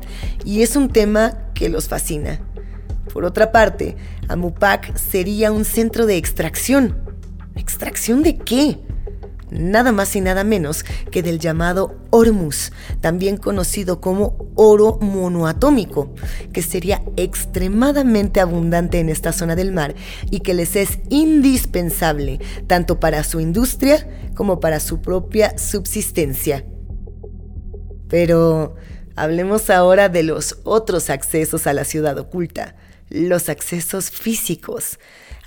y 0.45 0.63
es 0.63 0.77
un 0.77 0.91
tema 0.91 1.39
que 1.55 1.69
los 1.69 1.89
fascina. 1.89 2.41
Por 3.13 3.25
otra 3.25 3.53
parte, 3.53 3.97
Amupac 4.29 4.97
sería 4.97 5.53
un 5.53 5.65
centro 5.65 6.07
de 6.07 6.17
extracción. 6.17 6.97
¿Extracción 7.57 8.23
de 8.23 8.37
qué? 8.37 8.79
Nada 9.51 9.93
más 9.93 10.15
y 10.17 10.21
nada 10.21 10.45
menos 10.45 10.85
que 11.11 11.23
del 11.23 11.39
llamado 11.39 11.97
Ormus, 12.11 12.73
también 13.01 13.37
conocido 13.37 14.01
como 14.01 14.51
oro 14.55 14.99
monoatómico, 15.01 16.15
que 16.53 16.63
sería 16.63 17.03
extremadamente 17.17 18.41
abundante 18.41 18.99
en 19.01 19.09
esta 19.09 19.33
zona 19.33 19.57
del 19.57 19.73
mar 19.73 19.95
y 20.31 20.41
que 20.41 20.55
les 20.55 20.77
es 20.77 20.99
indispensable 21.09 22.41
tanto 22.67 23.01
para 23.01 23.25
su 23.25 23.41
industria 23.41 24.09
como 24.35 24.61
para 24.61 24.81
su 24.81 25.01
propia 25.01 25.59
subsistencia. 25.59 26.65
Pero 28.09 28.77
hablemos 29.17 29.69
ahora 29.71 30.09
de 30.09 30.23
los 30.23 30.59
otros 30.65 31.11
accesos 31.11 31.67
a 31.67 31.73
la 31.73 31.85
ciudad 31.85 32.19
oculta, 32.19 32.77
los 33.11 33.49
accesos 33.49 34.11
físicos, 34.11 34.99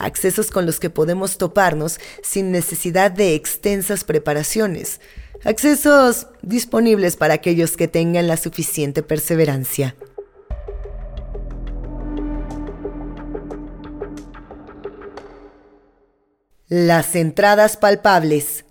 accesos 0.06 0.52
con 0.52 0.66
los 0.66 0.80
que 0.80 0.90
podemos 0.90 1.38
toparnos 1.38 2.00
sin 2.24 2.52
necesidad 2.52 3.12
de 3.12 3.36
extensas 3.36 4.04
preparaciones, 4.04 5.00
accesos 5.44 6.28
disponibles 6.42 7.16
para 7.16 7.36
aquellos 7.36 7.78
que 7.78 7.88
tengan 7.88 8.28
la 8.28 8.38
suficiente 8.38 9.04
perseverancia. 9.04 9.96
Las 16.68 17.16
entradas 17.16 17.76
palpables. 17.76 18.66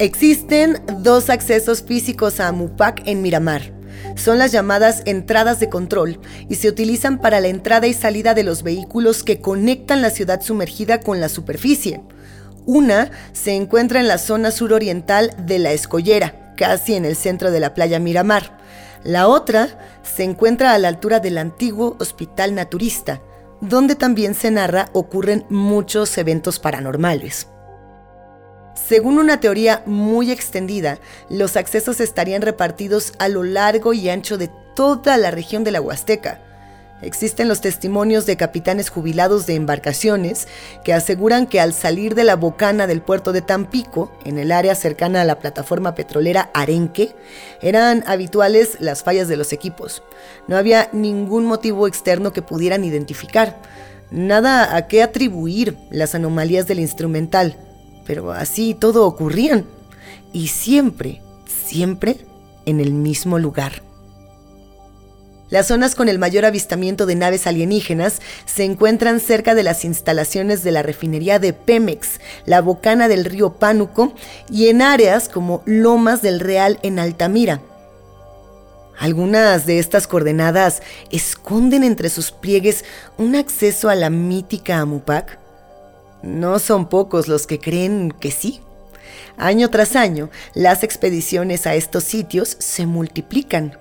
Existen 0.00 0.82
dos 1.02 1.30
accesos 1.30 1.82
físicos 1.82 2.40
a 2.40 2.48
Amupac 2.48 3.02
en 3.06 3.22
Miramar. 3.22 3.79
Son 4.16 4.38
las 4.38 4.52
llamadas 4.52 5.02
entradas 5.06 5.60
de 5.60 5.68
control 5.68 6.20
y 6.48 6.56
se 6.56 6.68
utilizan 6.68 7.20
para 7.20 7.40
la 7.40 7.48
entrada 7.48 7.86
y 7.86 7.94
salida 7.94 8.34
de 8.34 8.42
los 8.42 8.62
vehículos 8.62 9.22
que 9.22 9.40
conectan 9.40 10.02
la 10.02 10.10
ciudad 10.10 10.40
sumergida 10.42 11.00
con 11.00 11.20
la 11.20 11.28
superficie. 11.28 12.00
Una 12.66 13.10
se 13.32 13.54
encuentra 13.54 14.00
en 14.00 14.08
la 14.08 14.18
zona 14.18 14.50
suroriental 14.50 15.34
de 15.46 15.58
la 15.58 15.72
Escollera, 15.72 16.54
casi 16.56 16.94
en 16.94 17.04
el 17.04 17.16
centro 17.16 17.50
de 17.50 17.60
la 17.60 17.74
playa 17.74 17.98
Miramar. 17.98 18.58
La 19.02 19.28
otra 19.28 19.78
se 20.02 20.24
encuentra 20.24 20.74
a 20.74 20.78
la 20.78 20.88
altura 20.88 21.20
del 21.20 21.38
antiguo 21.38 21.96
Hospital 21.98 22.54
Naturista, 22.54 23.22
donde 23.60 23.94
también 23.94 24.34
se 24.34 24.50
narra 24.50 24.88
ocurren 24.92 25.46
muchos 25.48 26.16
eventos 26.18 26.58
paranormales. 26.58 27.48
Según 28.74 29.18
una 29.18 29.40
teoría 29.40 29.82
muy 29.86 30.30
extendida, 30.30 30.98
los 31.28 31.56
accesos 31.56 32.00
estarían 32.00 32.42
repartidos 32.42 33.12
a 33.18 33.28
lo 33.28 33.42
largo 33.42 33.92
y 33.92 34.08
ancho 34.08 34.38
de 34.38 34.50
toda 34.74 35.16
la 35.16 35.30
región 35.30 35.64
de 35.64 35.72
la 35.72 35.80
Huasteca. 35.80 36.40
Existen 37.02 37.48
los 37.48 37.62
testimonios 37.62 38.26
de 38.26 38.36
capitanes 38.36 38.90
jubilados 38.90 39.46
de 39.46 39.54
embarcaciones 39.54 40.48
que 40.84 40.92
aseguran 40.92 41.46
que 41.46 41.58
al 41.58 41.72
salir 41.72 42.14
de 42.14 42.24
la 42.24 42.36
bocana 42.36 42.86
del 42.86 43.00
puerto 43.00 43.32
de 43.32 43.40
Tampico, 43.40 44.12
en 44.24 44.38
el 44.38 44.52
área 44.52 44.74
cercana 44.74 45.22
a 45.22 45.24
la 45.24 45.38
plataforma 45.38 45.94
petrolera 45.94 46.50
Arenque, 46.52 47.14
eran 47.62 48.04
habituales 48.06 48.76
las 48.80 49.02
fallas 49.02 49.28
de 49.28 49.38
los 49.38 49.54
equipos. 49.54 50.02
No 50.46 50.58
había 50.58 50.90
ningún 50.92 51.46
motivo 51.46 51.88
externo 51.88 52.34
que 52.34 52.42
pudieran 52.42 52.84
identificar, 52.84 53.56
nada 54.10 54.76
a 54.76 54.86
qué 54.86 55.02
atribuir 55.02 55.78
las 55.90 56.14
anomalías 56.14 56.66
del 56.66 56.80
instrumental, 56.80 57.56
pero 58.06 58.32
así 58.32 58.74
todo 58.74 59.06
ocurrían. 59.06 59.66
Y 60.32 60.48
siempre, 60.48 61.22
siempre 61.46 62.18
en 62.66 62.80
el 62.80 62.92
mismo 62.92 63.38
lugar. 63.38 63.82
Las 65.50 65.66
zonas 65.66 65.96
con 65.96 66.08
el 66.08 66.20
mayor 66.20 66.44
avistamiento 66.44 67.06
de 67.06 67.16
naves 67.16 67.48
alienígenas 67.48 68.20
se 68.46 68.62
encuentran 68.62 69.18
cerca 69.18 69.56
de 69.56 69.64
las 69.64 69.84
instalaciones 69.84 70.62
de 70.62 70.70
la 70.70 70.84
refinería 70.84 71.40
de 71.40 71.52
Pemex, 71.52 72.20
la 72.46 72.60
bocana 72.60 73.08
del 73.08 73.24
río 73.24 73.54
Pánuco 73.54 74.14
y 74.48 74.68
en 74.68 74.80
áreas 74.80 75.28
como 75.28 75.62
Lomas 75.66 76.22
del 76.22 76.38
Real 76.38 76.78
en 76.84 77.00
Altamira. 77.00 77.60
Algunas 78.96 79.66
de 79.66 79.80
estas 79.80 80.06
coordenadas 80.06 80.82
esconden 81.10 81.82
entre 81.82 82.10
sus 82.10 82.30
pliegues 82.30 82.84
un 83.18 83.34
acceso 83.34 83.88
a 83.88 83.96
la 83.96 84.08
mítica 84.08 84.78
Amupac. 84.78 85.39
No 86.22 86.58
son 86.58 86.88
pocos 86.88 87.28
los 87.28 87.46
que 87.46 87.58
creen 87.58 88.12
que 88.12 88.30
sí. 88.30 88.60
Año 89.36 89.70
tras 89.70 89.96
año, 89.96 90.30
las 90.54 90.82
expediciones 90.82 91.66
a 91.66 91.74
estos 91.74 92.04
sitios 92.04 92.56
se 92.58 92.86
multiplican 92.86 93.76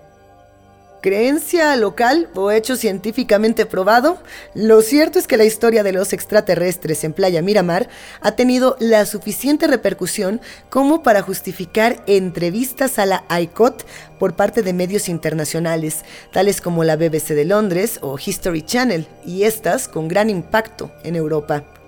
creencia 1.01 1.75
local 1.75 2.29
o 2.35 2.51
hecho 2.51 2.75
científicamente 2.75 3.65
probado, 3.65 4.17
lo 4.53 4.81
cierto 4.81 5.19
es 5.19 5.27
que 5.27 5.37
la 5.37 5.45
historia 5.45 5.83
de 5.83 5.93
los 5.93 6.13
extraterrestres 6.13 7.03
en 7.03 7.13
Playa 7.13 7.41
Miramar 7.41 7.89
ha 8.21 8.33
tenido 8.33 8.75
la 8.79 9.05
suficiente 9.05 9.67
repercusión 9.67 10.41
como 10.69 11.03
para 11.03 11.21
justificar 11.21 12.03
entrevistas 12.07 12.99
a 12.99 13.05
la 13.05 13.23
ICOT 13.29 13.85
por 14.19 14.35
parte 14.35 14.61
de 14.61 14.73
medios 14.73 15.09
internacionales, 15.09 16.03
tales 16.31 16.61
como 16.61 16.83
la 16.83 16.95
BBC 16.95 17.29
de 17.29 17.45
Londres 17.45 17.99
o 18.01 18.17
History 18.23 18.61
Channel, 18.61 19.07
y 19.25 19.43
estas 19.43 19.87
con 19.87 20.07
gran 20.07 20.29
impacto 20.29 20.91
en 21.03 21.15
Europa. 21.15 21.78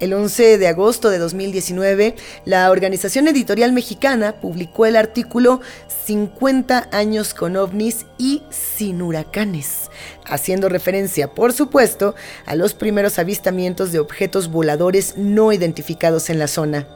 El 0.00 0.14
11 0.14 0.56
de 0.56 0.66
agosto 0.66 1.10
de 1.10 1.18
2019, 1.18 2.14
la 2.46 2.70
Organización 2.70 3.28
Editorial 3.28 3.74
Mexicana 3.74 4.40
publicó 4.40 4.86
el 4.86 4.96
artículo 4.96 5.60
50 6.06 6.88
años 6.90 7.34
con 7.34 7.54
ovnis 7.58 8.06
y 8.16 8.42
sin 8.48 9.02
huracanes, 9.02 9.90
haciendo 10.24 10.70
referencia, 10.70 11.34
por 11.34 11.52
supuesto, 11.52 12.14
a 12.46 12.54
los 12.54 12.72
primeros 12.72 13.18
avistamientos 13.18 13.92
de 13.92 13.98
objetos 13.98 14.50
voladores 14.50 15.18
no 15.18 15.52
identificados 15.52 16.30
en 16.30 16.38
la 16.38 16.48
zona. 16.48 16.88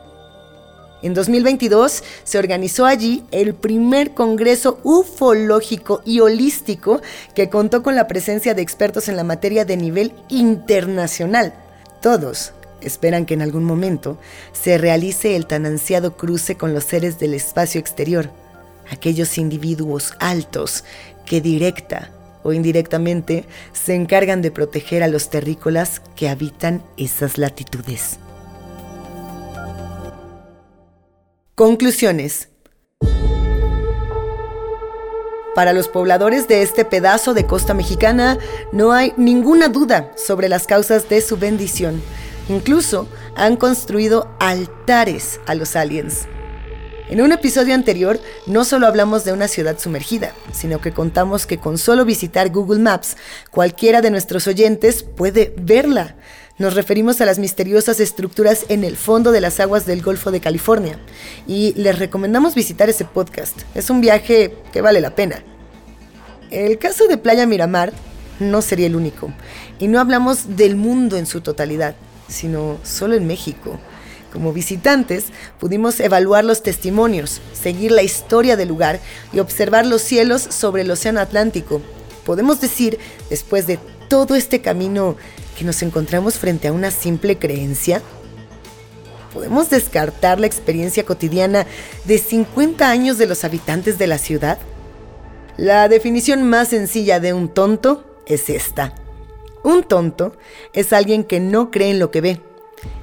En 1.02 1.12
2022 1.12 2.02
se 2.24 2.38
organizó 2.38 2.86
allí 2.86 3.22
el 3.32 3.52
primer 3.52 4.14
congreso 4.14 4.80
ufológico 4.82 6.00
y 6.06 6.20
holístico 6.20 7.02
que 7.34 7.50
contó 7.50 7.82
con 7.82 7.96
la 7.96 8.08
presencia 8.08 8.54
de 8.54 8.62
expertos 8.62 9.10
en 9.10 9.18
la 9.18 9.24
materia 9.24 9.66
de 9.66 9.76
nivel 9.76 10.14
internacional. 10.30 11.52
Todos 12.00 12.54
esperan 12.80 13.26
que 13.26 13.34
en 13.34 13.42
algún 13.42 13.64
momento 13.64 14.18
se 14.52 14.78
realice 14.78 15.36
el 15.36 15.46
tan 15.46 15.66
ansiado 15.66 16.16
cruce 16.16 16.56
con 16.56 16.74
los 16.74 16.84
seres 16.84 17.18
del 17.18 17.34
espacio 17.34 17.80
exterior, 17.80 18.30
aquellos 18.90 19.38
individuos 19.38 20.14
altos 20.20 20.84
que 21.26 21.40
directa 21.40 22.10
o 22.42 22.52
indirectamente 22.52 23.46
se 23.72 23.94
encargan 23.94 24.42
de 24.42 24.50
proteger 24.50 25.02
a 25.02 25.08
los 25.08 25.30
terrícolas 25.30 26.00
que 26.14 26.28
habitan 26.28 26.82
esas 26.96 27.38
latitudes. 27.38 28.18
Conclusiones. 31.54 32.48
Para 35.54 35.72
los 35.72 35.88
pobladores 35.88 36.48
de 36.48 36.62
este 36.62 36.84
pedazo 36.84 37.32
de 37.32 37.46
costa 37.46 37.74
mexicana 37.74 38.38
no 38.72 38.92
hay 38.92 39.14
ninguna 39.16 39.68
duda 39.68 40.10
sobre 40.16 40.48
las 40.48 40.66
causas 40.66 41.08
de 41.08 41.20
su 41.20 41.36
bendición 41.36 42.02
Incluso 42.48 43.08
han 43.36 43.56
construido 43.56 44.28
altares 44.38 45.40
a 45.46 45.54
los 45.54 45.76
aliens. 45.76 46.26
En 47.08 47.20
un 47.20 47.32
episodio 47.32 47.74
anterior 47.74 48.18
no 48.46 48.64
solo 48.64 48.86
hablamos 48.86 49.24
de 49.24 49.32
una 49.32 49.46
ciudad 49.48 49.78
sumergida, 49.78 50.32
sino 50.52 50.80
que 50.80 50.92
contamos 50.92 51.46
que 51.46 51.58
con 51.58 51.76
solo 51.78 52.04
visitar 52.04 52.50
Google 52.50 52.80
Maps, 52.80 53.16
cualquiera 53.50 54.00
de 54.00 54.10
nuestros 54.10 54.46
oyentes 54.46 55.02
puede 55.02 55.54
verla. 55.56 56.16
Nos 56.56 56.74
referimos 56.74 57.20
a 57.20 57.26
las 57.26 57.38
misteriosas 57.38 58.00
estructuras 58.00 58.64
en 58.68 58.84
el 58.84 58.96
fondo 58.96 59.32
de 59.32 59.40
las 59.40 59.60
aguas 59.60 59.86
del 59.86 60.02
Golfo 60.02 60.30
de 60.30 60.40
California 60.40 60.98
y 61.46 61.74
les 61.74 61.98
recomendamos 61.98 62.54
visitar 62.54 62.88
ese 62.88 63.04
podcast. 63.04 63.62
Es 63.74 63.90
un 63.90 64.00
viaje 64.00 64.56
que 64.72 64.80
vale 64.80 65.00
la 65.00 65.14
pena. 65.14 65.42
El 66.50 66.78
caso 66.78 67.06
de 67.06 67.18
Playa 67.18 67.46
Miramar 67.46 67.92
no 68.38 68.62
sería 68.62 68.86
el 68.86 68.96
único, 68.96 69.32
y 69.78 69.88
no 69.88 70.00
hablamos 70.00 70.56
del 70.56 70.76
mundo 70.76 71.16
en 71.16 71.26
su 71.26 71.40
totalidad 71.40 71.96
sino 72.28 72.78
solo 72.82 73.14
en 73.14 73.26
México. 73.26 73.78
Como 74.32 74.52
visitantes 74.52 75.26
pudimos 75.60 76.00
evaluar 76.00 76.44
los 76.44 76.62
testimonios, 76.62 77.40
seguir 77.52 77.92
la 77.92 78.02
historia 78.02 78.56
del 78.56 78.68
lugar 78.68 78.98
y 79.32 79.38
observar 79.38 79.86
los 79.86 80.02
cielos 80.02 80.42
sobre 80.42 80.82
el 80.82 80.90
Océano 80.90 81.20
Atlántico. 81.20 81.80
Podemos 82.26 82.60
decir, 82.60 82.98
después 83.30 83.66
de 83.66 83.78
todo 84.08 84.34
este 84.34 84.60
camino, 84.60 85.16
que 85.56 85.64
nos 85.64 85.82
encontramos 85.82 86.34
frente 86.34 86.68
a 86.68 86.72
una 86.72 86.90
simple 86.90 87.38
creencia. 87.38 88.02
¿Podemos 89.32 89.70
descartar 89.70 90.40
la 90.40 90.46
experiencia 90.46 91.04
cotidiana 91.04 91.66
de 92.04 92.18
50 92.18 92.88
años 92.88 93.18
de 93.18 93.26
los 93.26 93.44
habitantes 93.44 93.98
de 93.98 94.06
la 94.06 94.18
ciudad? 94.18 94.58
La 95.56 95.88
definición 95.88 96.42
más 96.42 96.68
sencilla 96.68 97.20
de 97.20 97.32
un 97.32 97.48
tonto 97.48 98.04
es 98.26 98.50
esta. 98.50 98.94
Un 99.64 99.82
tonto 99.82 100.36
es 100.74 100.92
alguien 100.92 101.24
que 101.24 101.40
no 101.40 101.70
cree 101.70 101.90
en 101.90 101.98
lo 101.98 102.10
que 102.10 102.20
ve. 102.20 102.40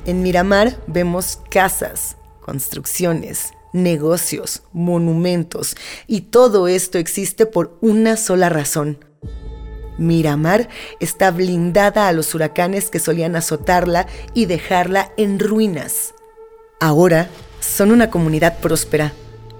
En 0.05 0.21
Miramar 0.21 0.77
vemos 0.85 1.39
casas, 1.49 2.17
construcciones, 2.39 3.53
negocios, 3.73 4.61
monumentos, 4.71 5.75
y 6.05 6.21
todo 6.21 6.67
esto 6.67 6.99
existe 6.99 7.47
por 7.47 7.77
una 7.81 8.15
sola 8.15 8.49
razón. 8.49 9.03
Miramar 9.97 10.69
está 10.99 11.31
blindada 11.31 12.07
a 12.07 12.13
los 12.13 12.33
huracanes 12.35 12.91
que 12.91 12.99
solían 12.99 13.35
azotarla 13.35 14.05
y 14.35 14.45
dejarla 14.45 15.11
en 15.17 15.39
ruinas. 15.39 16.13
Ahora 16.79 17.27
son 17.59 17.91
una 17.91 18.11
comunidad 18.11 18.59
próspera, 18.59 19.13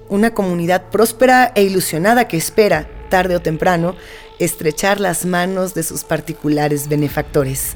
una 0.08 0.36
comunidad 0.36 0.90
próspera 0.90 1.52
e 1.56 1.64
ilusionada 1.64 2.28
que 2.28 2.38
espera, 2.38 2.88
tarde 3.12 3.36
o 3.36 3.42
temprano, 3.42 3.96
estrechar 4.40 5.00
las 5.00 5.26
manos 5.26 5.76
de 5.76 5.84
sus 5.84 6.04
particulares 6.04 6.88
benefactores. 6.88 7.76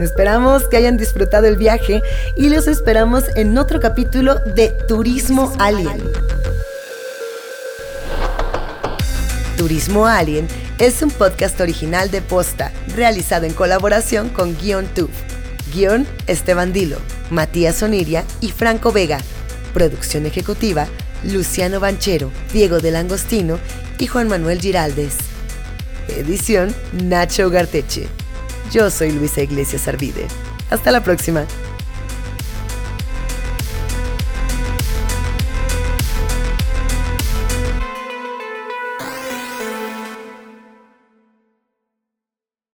Esperamos 0.00 0.66
que 0.66 0.78
hayan 0.78 0.96
disfrutado 0.96 1.46
el 1.46 1.56
viaje 1.56 2.02
y 2.36 2.48
los 2.48 2.66
esperamos 2.66 3.22
en 3.36 3.56
otro 3.56 3.78
capítulo 3.78 4.34
de 4.34 4.72
Turismo 4.88 5.52
Alien. 5.60 6.02
Turismo 9.56 10.08
Alien 10.08 10.48
es 10.80 11.02
un 11.02 11.10
podcast 11.12 11.60
original 11.60 12.10
de 12.10 12.20
Posta, 12.20 12.72
realizado 12.96 13.46
en 13.46 13.54
colaboración 13.54 14.28
con 14.28 14.58
Guion 14.58 14.86
Tube. 14.86 15.31
Guión 15.72 16.06
Esteban 16.26 16.72
Dilo, 16.72 16.98
Matías 17.30 17.82
Oniria 17.82 18.24
y 18.40 18.50
Franco 18.50 18.92
Vega. 18.92 19.18
Producción 19.72 20.26
ejecutiva 20.26 20.86
Luciano 21.24 21.80
Banchero, 21.80 22.30
Diego 22.52 22.80
del 22.80 22.96
Angostino 22.96 23.58
y 23.98 24.06
Juan 24.06 24.28
Manuel 24.28 24.60
Giraldes. 24.60 25.16
Edición 26.08 26.74
Nacho 26.92 27.48
Garteche. 27.50 28.06
Yo 28.72 28.90
soy 28.90 29.12
Luisa 29.12 29.42
Iglesias 29.42 29.88
Arvide. 29.88 30.26
Hasta 30.70 30.90
la 30.90 31.02
próxima. 31.02 31.46